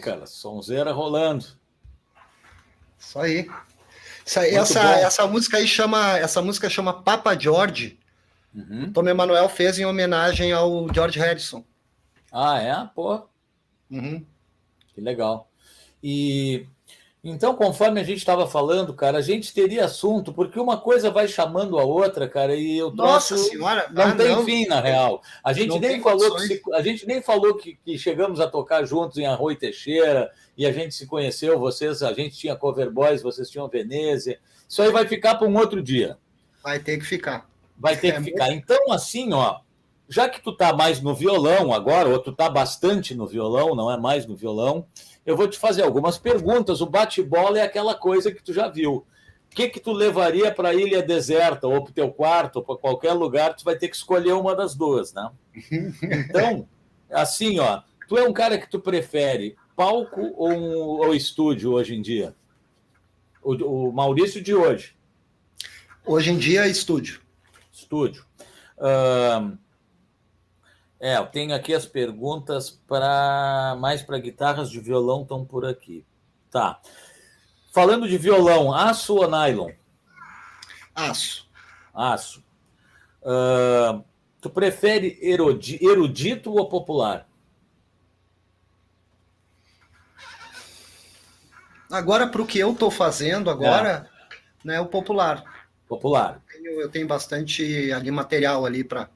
[0.00, 0.26] Cara.
[0.26, 1.46] Sonzeira rolando.
[2.98, 3.48] Isso aí.
[4.24, 6.18] Isso aí essa, essa música aí chama.
[6.18, 7.98] Essa música chama Papa George.
[8.54, 8.84] Uhum.
[8.84, 11.64] O Tom Emanuel fez em homenagem ao George Harrison.
[12.32, 12.90] Ah, é?
[12.94, 13.26] Pô.
[13.90, 14.24] Uhum.
[14.94, 15.48] Que legal.
[16.02, 16.66] E
[17.22, 21.28] Então, conforme a gente estava falando, cara, a gente teria assunto, porque uma coisa vai
[21.28, 24.44] chamando a outra, cara, e eu Nossa senhora, não ah, tem não.
[24.44, 25.22] fim, na real.
[25.44, 29.18] A gente nem falou, que a gente nem falou que, que, chegamos a tocar juntos
[29.18, 33.50] em Arroio Teixeira, e a gente se conheceu, vocês, a gente tinha Cover Boys, vocês
[33.50, 34.36] tinham Veneza.
[34.66, 36.16] Isso aí vai ficar para um outro dia.
[36.62, 37.50] Vai ter que ficar.
[37.76, 38.46] Vai ter é que ficar.
[38.46, 38.62] Muito...
[38.62, 39.60] Então, assim, ó,
[40.08, 43.90] já que tu tá mais no violão agora, ou tu tá bastante no violão, não
[43.90, 44.86] é mais no violão,
[45.24, 46.80] eu vou te fazer algumas perguntas.
[46.80, 49.06] O bate-bola é aquela coisa que tu já viu.
[49.52, 52.62] O que que tu levaria para a ilha deserta, ou para o teu quarto, ou
[52.62, 55.30] para qualquer lugar, tu vai ter que escolher uma das duas, né?
[56.02, 56.68] Então,
[57.10, 61.96] assim, ó, tu é um cara que tu prefere palco ou, um, ou estúdio hoje
[61.96, 62.34] em dia?
[63.42, 64.94] O, o, Maurício de hoje.
[66.04, 67.20] Hoje em dia, estúdio.
[67.72, 68.24] Estúdio.
[68.76, 69.56] Uh,
[71.00, 76.04] é, eu tenho aqui as perguntas para mais para guitarras de violão estão por aqui.
[76.50, 76.78] Tá.
[77.72, 79.70] Falando de violão, aço ou nylon?
[80.94, 81.48] Aço.
[81.94, 82.44] Aço.
[83.22, 84.04] Uh,
[84.42, 87.26] tu prefere erudito ou popular?
[91.90, 94.10] Agora, para o que eu estou fazendo agora,
[94.62, 94.66] é.
[94.66, 95.42] né, o popular.
[95.88, 96.42] Popular.
[96.46, 99.08] Eu tenho, eu tenho bastante ali material ali para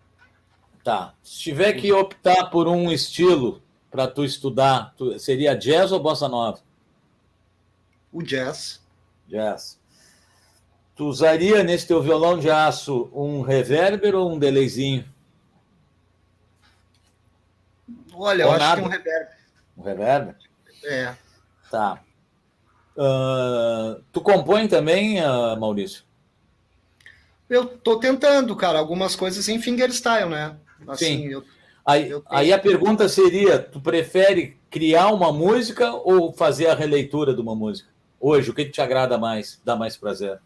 [0.84, 1.14] Tá.
[1.22, 6.28] Se tiver que optar por um estilo para tu estudar, tu, seria jazz ou bossa
[6.28, 6.60] nova?
[8.12, 8.82] O jazz.
[9.26, 9.80] Jazz.
[10.94, 15.08] Tu usaria nesse teu violão de aço um reverber ou um delayzinho?
[18.12, 18.72] Olha, ou eu nada?
[18.72, 19.36] acho que um reverber.
[19.78, 20.36] Um reverber?
[20.84, 21.16] É.
[21.70, 22.02] Tá.
[22.94, 26.04] Uh, tu compõe também, uh, Maurício?
[27.48, 30.56] Eu tô tentando, cara, algumas coisas em fingerstyle, né?
[30.88, 31.28] Assim, Sim.
[31.28, 31.44] Eu,
[31.84, 32.40] aí, eu tenho...
[32.40, 37.54] aí a pergunta seria: tu prefere criar uma música ou fazer a releitura de uma
[37.54, 37.88] música?
[38.20, 40.40] Hoje, o que te agrada mais, dá mais prazer?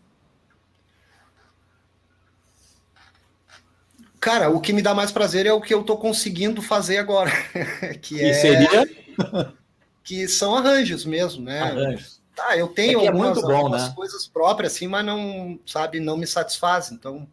[4.20, 7.30] Cara, o que me dá mais prazer é o que eu tô conseguindo fazer agora.
[8.02, 8.32] que é...
[8.32, 8.90] Seria?
[10.02, 11.60] que são arranjos mesmo, né?
[11.60, 12.18] Arranjos.
[12.40, 13.92] Ah, eu tenho é algumas, é bom, algumas né?
[13.94, 16.90] coisas próprias, assim, mas não, sabe, não me satisfaz.
[16.92, 17.28] Então,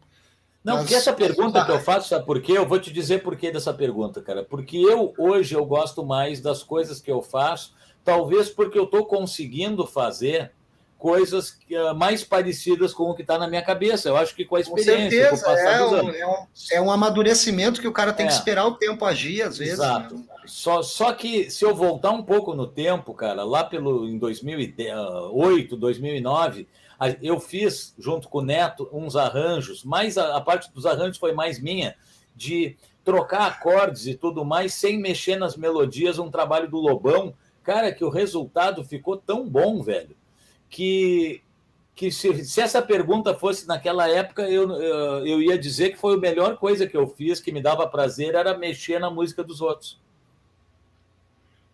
[0.66, 2.52] não, porque essa pergunta que eu faço, sabe por quê?
[2.52, 4.42] Eu vou te dizer por que dessa pergunta, cara.
[4.42, 7.72] Porque eu, hoje, eu gosto mais das coisas que eu faço,
[8.04, 10.50] talvez porque eu estou conseguindo fazer
[10.98, 14.08] coisas uh, mais parecidas com o que está na minha cabeça.
[14.08, 17.80] Eu acho que com a experiência, com, com é, um, é, um, é, um, amadurecimento
[17.80, 18.28] que o cara tem é.
[18.28, 19.74] que esperar o tempo agir, às vezes.
[19.74, 20.16] Exato.
[20.16, 20.24] Né?
[20.46, 25.76] Só, só que se eu voltar um pouco no tempo, cara, lá pelo em 2008,
[25.76, 26.66] 2009
[27.22, 31.32] eu fiz, junto com o Neto, uns arranjos, mas a, a parte dos arranjos foi
[31.32, 31.94] mais minha,
[32.34, 37.34] de trocar acordes e tudo mais, sem mexer nas melodias, um trabalho do Lobão.
[37.62, 40.16] Cara, que o resultado ficou tão bom, velho,
[40.68, 41.42] que,
[41.94, 46.14] que se, se essa pergunta fosse naquela época, eu, eu, eu ia dizer que foi
[46.14, 49.60] a melhor coisa que eu fiz, que me dava prazer, era mexer na música dos
[49.60, 50.00] outros.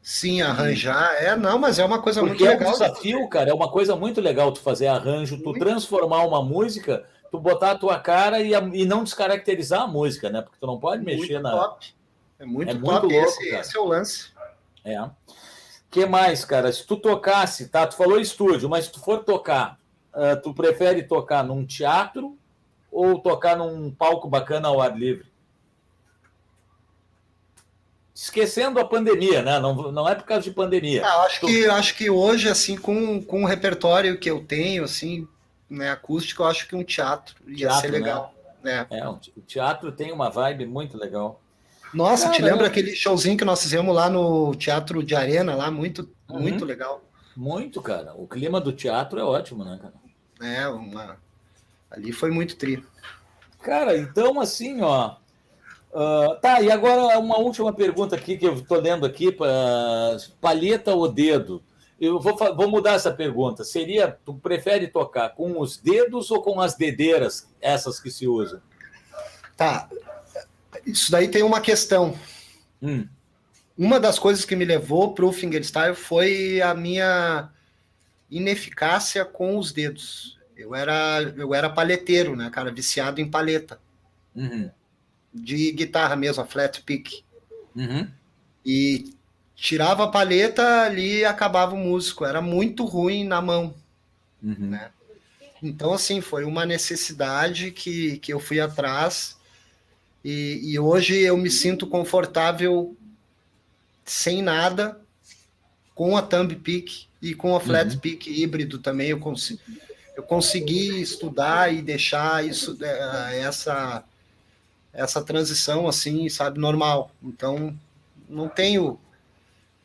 [0.03, 1.15] Sim, arranjar.
[1.23, 2.67] É, não, mas é uma coisa Porque muito legal.
[2.67, 3.51] é um desafio, cara.
[3.51, 7.79] É uma coisa muito legal tu fazer arranjo, tu transformar uma música, tu botar a
[7.79, 10.43] tua cara e, a, e não descaracterizar a música, né?
[10.43, 11.53] Porque tu não pode muito mexer na.
[11.53, 11.95] Top.
[12.41, 12.85] É muito, é top.
[12.85, 14.33] Muito louco, esse, esse, é o lance.
[14.85, 15.09] É.
[15.89, 16.73] que mais, cara?
[16.73, 17.87] Se tu tocasse, tá?
[17.87, 19.79] Tu falou estúdio, mas se tu for tocar,
[20.13, 22.37] uh, tu prefere tocar num teatro
[22.91, 25.32] ou tocar num palco bacana ao ar livre?
[28.23, 29.59] Esquecendo a pandemia, né?
[29.59, 31.05] Não, não é por causa de pandemia.
[31.05, 35.27] Ah, acho, que, acho que hoje, assim, com, com o repertório que eu tenho, assim,
[35.69, 37.99] né, acústico, eu acho que um teatro ia teatro, ser né?
[37.99, 38.33] legal.
[38.63, 38.87] Né?
[38.91, 41.43] É, o teatro tem uma vibe muito legal.
[41.93, 42.67] Nossa, Cara, te lembra eu...
[42.69, 46.41] aquele showzinho que nós fizemos lá no Teatro de Arena, lá, muito, uhum.
[46.41, 47.03] muito legal.
[47.37, 48.15] Muito, cara.
[48.15, 49.95] O clima do teatro é ótimo, né, cara?
[50.41, 51.17] É, uma...
[51.91, 52.85] ali foi muito tri.
[53.61, 55.17] Cara, então assim, ó,
[55.93, 60.95] Uh, tá, e agora uma última pergunta aqui que eu estou lendo aqui, uh, palheta
[60.95, 61.63] ou dedo?
[62.01, 63.63] Eu vou, vou mudar essa pergunta.
[63.63, 68.61] Seria, tu prefere tocar com os dedos ou com as dedeiras, essas que se usam?
[69.55, 69.89] Tá,
[70.87, 72.19] isso daí tem uma questão.
[72.83, 73.07] Hum.
[73.77, 77.51] Uma das coisas que me levou para o fingerstyle foi a minha
[78.31, 80.39] ineficácia com os dedos.
[80.57, 83.79] Eu era, eu era palheteiro, né, cara, viciado em palheta.
[84.35, 84.71] Uhum
[85.33, 87.23] de guitarra mesmo, a flat pick.
[87.75, 88.09] Uhum.
[88.65, 89.15] E
[89.55, 92.25] tirava a palheta ali acabava o músico.
[92.25, 93.75] Era muito ruim na mão.
[94.43, 94.71] Uhum.
[94.71, 94.91] Né?
[95.63, 99.37] Então, assim, foi uma necessidade que, que eu fui atrás.
[100.25, 102.97] E, e hoje eu me sinto confortável
[104.05, 105.01] sem nada
[105.95, 108.01] com a thumb pick, e com a Flat uhum.
[108.01, 109.57] Peak híbrido também eu, cons
[110.17, 114.05] eu consegui estudar e deixar isso é, essa
[114.93, 117.11] essa transição assim, sabe, normal.
[117.23, 117.77] Então,
[118.29, 118.99] não tenho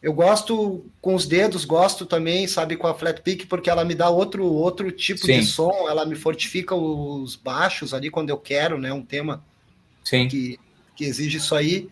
[0.02, 3.96] eu gosto com os dedos, gosto também, sabe, com a flat pick, porque ela me
[3.96, 5.40] dá outro outro tipo Sim.
[5.40, 8.94] de som, ela me fortifica os baixos ali quando eu quero, né?
[8.94, 9.44] Um tema
[10.04, 10.28] Sim.
[10.28, 10.60] Que,
[10.96, 11.90] que exige isso aí.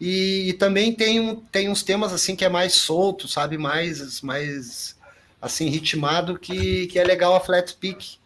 [0.00, 4.22] E, e, também tem, um, tem uns temas assim que é mais solto, sabe, mais
[4.22, 4.96] mais
[5.42, 8.16] assim ritmado que, que é legal a flat pick,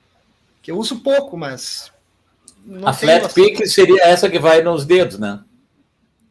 [0.63, 1.91] que eu uso pouco, mas
[2.85, 3.35] a flat assim...
[3.35, 5.43] pick seria essa que vai nos dedos, né?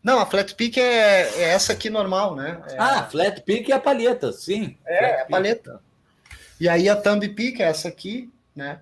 [0.04, 2.62] Não, a flat pick é, é essa aqui normal, né?
[2.70, 2.76] É...
[2.78, 4.78] Ah, flat pick é a palheta, sim.
[4.86, 5.80] É, é a palheta.
[6.60, 8.80] E aí a thumb pick é essa aqui, né?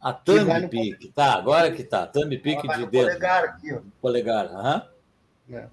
[0.00, 1.12] A thumb pick, no...
[1.12, 2.06] tá, agora que tá.
[2.06, 3.06] Thumb pick de dedo.
[3.06, 3.80] Polegar aqui, ó.
[4.00, 4.86] Polegar, aham.
[5.48, 5.58] Uhum.
[5.58, 5.68] É.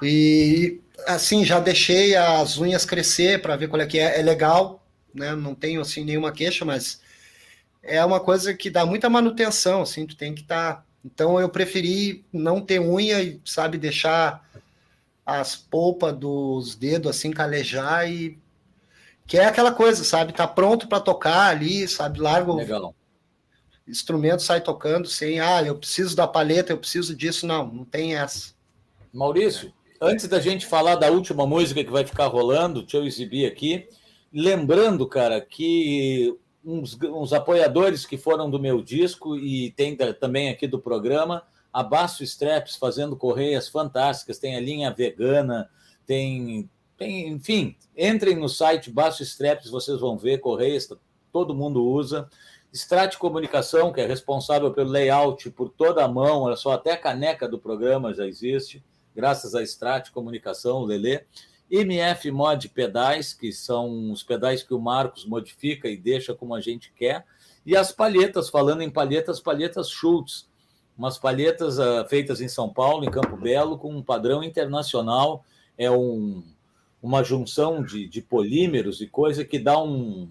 [0.00, 4.20] E assim, já deixei as unhas crescer para ver qual é que é.
[4.20, 5.34] É legal, né?
[5.34, 7.00] Não tenho assim nenhuma queixa, mas
[7.82, 11.48] é uma coisa que dá muita manutenção, assim, tu tem que estar tá então eu
[11.48, 14.46] preferi não ter unha e, sabe, deixar
[15.24, 18.38] as polpas dos dedos assim calejar e
[19.26, 22.94] que é aquela coisa, sabe, tá pronto para tocar ali, sabe, largo Legal.
[23.86, 28.16] instrumento sai tocando sem, ah, eu preciso da paleta, eu preciso disso, não, não tem
[28.16, 28.54] essa.
[29.12, 33.46] Maurício, antes da gente falar da última música que vai ficar rolando, deixa eu exibir
[33.46, 33.86] aqui,
[34.32, 36.34] lembrando, cara, que
[36.64, 41.82] uns, uns, apoiadores que foram do meu disco e tem também aqui do programa, a
[41.82, 45.68] Baço Straps fazendo correias fantásticas, tem a linha vegana,
[46.06, 50.88] tem, tem enfim, entrem no site Baço Straps, vocês vão ver correias,
[51.32, 52.28] todo mundo usa.
[52.72, 56.98] Strat Comunicação, que é responsável pelo layout por toda a mão, olha só, até a
[56.98, 61.22] caneca do programa já existe, graças a Strat Comunicação, Lelê.
[61.70, 66.60] MF Mod Pedais, que são os pedais que o Marcos modifica e deixa como a
[66.60, 67.24] gente quer,
[67.64, 70.48] e as palhetas, falando em palhetas, palhetas Schultz,
[70.96, 75.44] umas palhetas uh, feitas em São Paulo, em Campo Belo, com um padrão internacional,
[75.76, 76.42] é um,
[77.02, 80.30] uma junção de, de polímeros e coisa que dá um,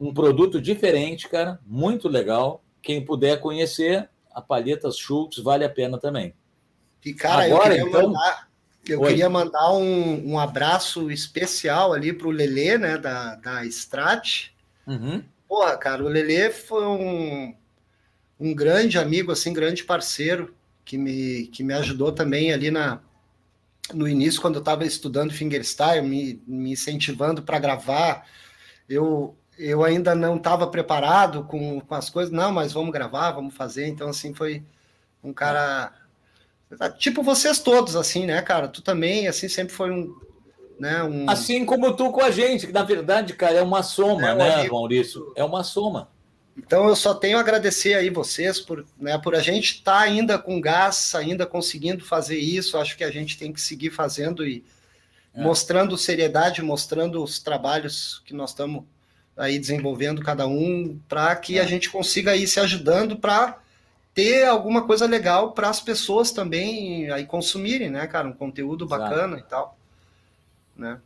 [0.00, 2.62] um produto diferente, cara, muito legal.
[2.82, 6.34] Quem puder conhecer, a palhetas Schultz vale a pena também.
[7.04, 8.47] E, cara, Agora, eu então, mandar
[8.92, 9.08] eu Oi.
[9.08, 14.50] queria mandar um, um abraço especial ali para o Lelê, né, da, da Strat.
[14.86, 15.22] Uhum.
[15.48, 17.54] Porra, cara, o Lelê foi um,
[18.38, 20.54] um grande amigo, assim, grande parceiro,
[20.84, 23.00] que me, que me ajudou também ali na,
[23.92, 28.26] no início, quando eu estava estudando fingerstyle, me, me incentivando para gravar.
[28.88, 33.54] Eu, eu ainda não estava preparado com, com as coisas, não, mas vamos gravar, vamos
[33.54, 33.86] fazer.
[33.86, 34.62] Então, assim, foi
[35.22, 35.92] um cara
[36.98, 38.68] Tipo vocês todos, assim, né, cara?
[38.68, 40.14] Tu também, assim, sempre foi um.
[40.78, 41.28] Né, um...
[41.28, 44.68] Assim como tu com a gente, que na verdade, cara, é uma soma, é, né.
[44.68, 45.32] Maurício?
[45.34, 46.08] É uma soma.
[46.56, 50.00] Então eu só tenho a agradecer aí vocês por, né, por a gente estar tá
[50.00, 52.76] ainda com gás, ainda conseguindo fazer isso.
[52.76, 54.64] Acho que a gente tem que seguir fazendo e
[55.34, 55.42] é.
[55.42, 58.84] mostrando seriedade, mostrando os trabalhos que nós estamos
[59.36, 61.62] aí desenvolvendo cada um, para que é.
[61.62, 63.58] a gente consiga ir se ajudando para
[64.18, 68.26] ter alguma coisa legal para as pessoas também aí consumirem, né, cara?
[68.26, 69.46] Um conteúdo bacana Exato.
[69.46, 69.78] e tal,
[70.76, 71.00] né?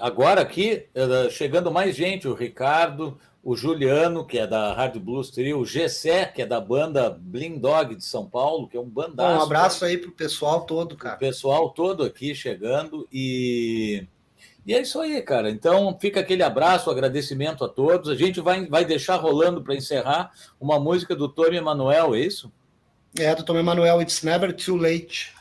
[0.00, 5.30] Agora aqui, eh, chegando mais gente, o Ricardo, o Juliano, que é da Hard Blues
[5.30, 8.88] Trio, o Gessé, que é da banda Blind Dog de São Paulo, que é um
[8.88, 9.40] bandaço.
[9.40, 11.16] um abraço aí pro pessoal todo, cara.
[11.16, 14.06] O pessoal todo aqui chegando e
[14.68, 15.48] e é isso aí, cara.
[15.50, 18.10] Então fica aquele abraço, agradecimento a todos.
[18.10, 20.30] A gente vai, vai deixar rolando para encerrar
[20.60, 22.52] uma música do Tony Emanuel, é isso?
[23.18, 25.34] É, do Tony Emanuel, It's Never Too Late.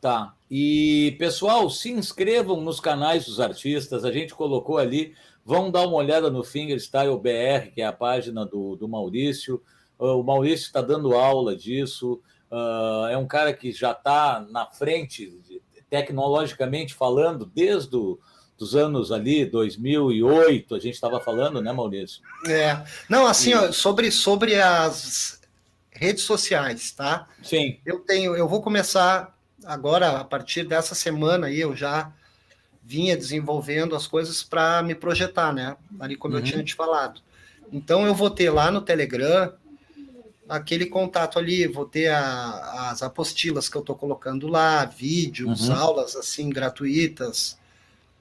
[0.00, 0.34] Tá.
[0.50, 4.04] E, pessoal, se inscrevam nos canais dos artistas.
[4.04, 5.14] A gente colocou ali.
[5.44, 9.62] Vão dar uma olhada no Fingerstyle BR, que é a página do, do Maurício.
[9.96, 12.20] Uh, o Maurício está dando aula disso.
[12.50, 18.18] Uh, é um cara que já está na frente, tecnologicamente falando, desde o
[18.58, 22.22] dos anos ali, 2008, a gente estava falando, né, Maurício?
[22.46, 22.82] É.
[23.08, 23.54] Não, assim, e...
[23.54, 25.40] ó, sobre, sobre as
[25.90, 27.26] redes sociais, tá?
[27.42, 27.78] Sim.
[27.84, 32.12] Eu tenho, eu vou começar agora, a partir dessa semana aí, eu já
[32.82, 35.76] vinha desenvolvendo as coisas para me projetar, né?
[35.98, 36.40] Ali como uhum.
[36.40, 37.20] eu tinha te falado.
[37.72, 39.52] Então eu vou ter lá no Telegram
[40.48, 45.76] aquele contato ali, vou ter a, as apostilas que eu estou colocando lá, vídeos, uhum.
[45.76, 47.58] aulas assim gratuitas,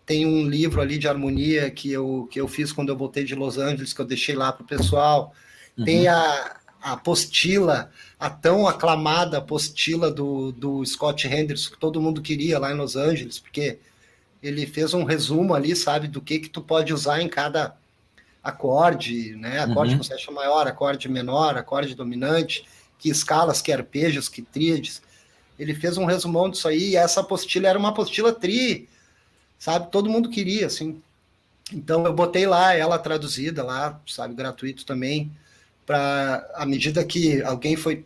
[0.06, 3.36] tem um livro ali de harmonia que eu, que eu fiz quando eu voltei de
[3.36, 5.34] Los Angeles, que eu deixei lá para o pessoal.
[5.78, 5.86] Uhum.
[5.86, 7.90] Tem a, a apostila,
[8.20, 12.96] a tão aclamada apostila do, do Scott Henderson, que todo mundo queria lá em Los
[12.96, 13.80] Angeles, porque
[14.42, 17.76] ele fez um resumo ali, sabe, do que que tu pode usar em cada
[18.44, 19.60] acorde, né?
[19.60, 20.00] Acorde uhum.
[20.00, 22.66] com sexta maior, acorde menor, acorde dominante,
[23.00, 25.02] que escalas, que arpejos, que tríades.
[25.58, 28.90] Ele fez um resumão disso aí, e essa apostila era uma apostila tri,
[29.64, 29.90] sabe?
[29.90, 31.02] Todo mundo queria, assim.
[31.72, 35.32] Então eu botei lá ela traduzida lá, sabe, gratuito também,
[35.86, 38.06] para à medida que alguém foi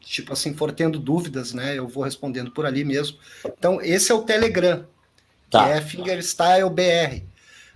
[0.00, 3.16] tipo assim for tendo dúvidas, né, eu vou respondendo por ali mesmo.
[3.46, 4.84] Então esse é o Telegram,
[5.48, 5.64] tá.
[5.64, 7.22] que é Fingerstyle BR.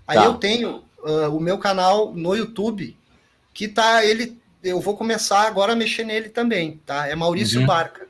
[0.07, 0.25] Aí tá.
[0.25, 2.97] eu tenho uh, o meu canal no YouTube,
[3.55, 7.07] que tá ele eu vou começar agora a mexer nele também, tá?
[7.07, 7.67] É Maurício uhum.
[7.67, 8.08] Barca.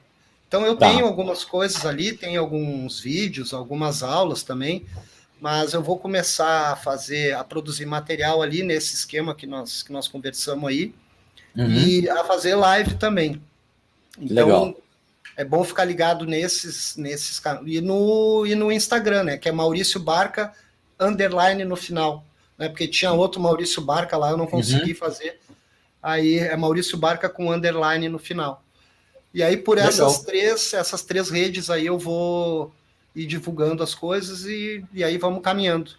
[0.48, 0.88] Então eu tá.
[0.88, 4.86] tenho algumas coisas ali, tenho alguns vídeos, algumas aulas também,
[5.38, 9.92] mas eu vou começar a fazer, a produzir material ali nesse esquema que nós, que
[9.92, 10.94] nós conversamos aí,
[11.54, 11.70] uhum.
[11.70, 13.40] e a fazer live também.
[14.18, 14.76] Então, Legal.
[15.36, 19.36] é bom ficar ligado nesses, nesses e no, e no Instagram, né?
[19.36, 20.52] Que é Maurício Barca,
[20.98, 22.24] underline no final.
[22.56, 24.96] Né, porque tinha outro Maurício Barca lá, eu não consegui uhum.
[24.96, 25.38] fazer.
[26.02, 28.64] Aí é Maurício Barca com underline no final.
[29.32, 32.72] E aí, por essas três, essas três redes aí, eu vou
[33.14, 35.92] ir divulgando as coisas e, e aí vamos caminhando.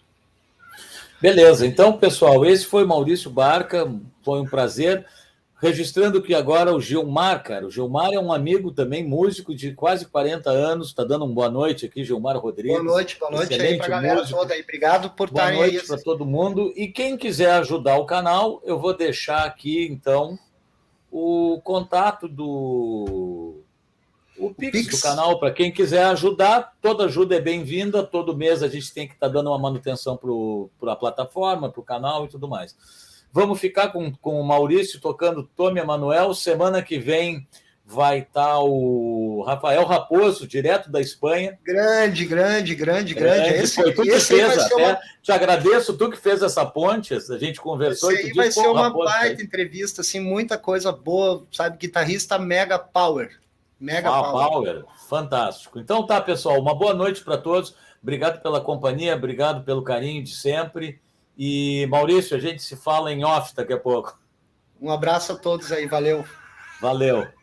[1.21, 3.91] Beleza, então, pessoal, esse foi Maurício Barca,
[4.23, 5.05] foi um prazer.
[5.61, 10.05] Registrando que agora o Gilmar, cara, o Gilmar é um amigo também, músico de quase
[10.05, 12.77] 40 anos, está dando uma boa noite aqui, Gilmar Rodrigues.
[12.77, 14.39] Boa noite, boa noite aí para a galera músico.
[14.39, 15.71] toda aí, obrigado por estarem aí.
[15.71, 19.85] Boa noite para todo mundo, e quem quiser ajudar o canal, eu vou deixar aqui,
[19.91, 20.39] então,
[21.11, 23.63] o contato do
[24.37, 24.95] o Pix, Pix.
[24.95, 26.73] do canal para quem quiser ajudar.
[26.81, 28.03] Toda ajuda é bem-vinda.
[28.03, 30.17] Todo mês a gente tem que estar tá dando uma manutenção
[30.79, 32.75] para a plataforma, para o canal e tudo mais.
[33.31, 36.33] Vamos ficar com, com o Maurício tocando Tome Emanuel.
[36.33, 37.45] Semana que vem
[37.91, 41.57] vai estar tá o Rafael Raposo, direto da Espanha.
[41.63, 43.49] Grande, grande, grande, grande.
[43.55, 44.75] Esse, foi tu que fez até.
[44.75, 44.99] Uma...
[45.23, 48.11] Te agradeço, tu que fez essa ponte, a gente conversou.
[48.11, 51.77] Esse aí vai ser uma baita entrevista, assim, muita coisa boa, sabe?
[51.77, 53.39] Guitarrista mega power.
[53.79, 54.49] Mega ah, power.
[54.49, 54.85] power.
[55.09, 55.79] Fantástico.
[55.79, 57.73] Então tá, pessoal, uma boa noite para todos.
[58.03, 61.01] Obrigado pela companhia, obrigado pelo carinho de sempre.
[61.35, 64.19] E Maurício, a gente se fala em off daqui a pouco.
[64.79, 66.23] Um abraço a todos aí, valeu.
[66.79, 67.38] Valeu.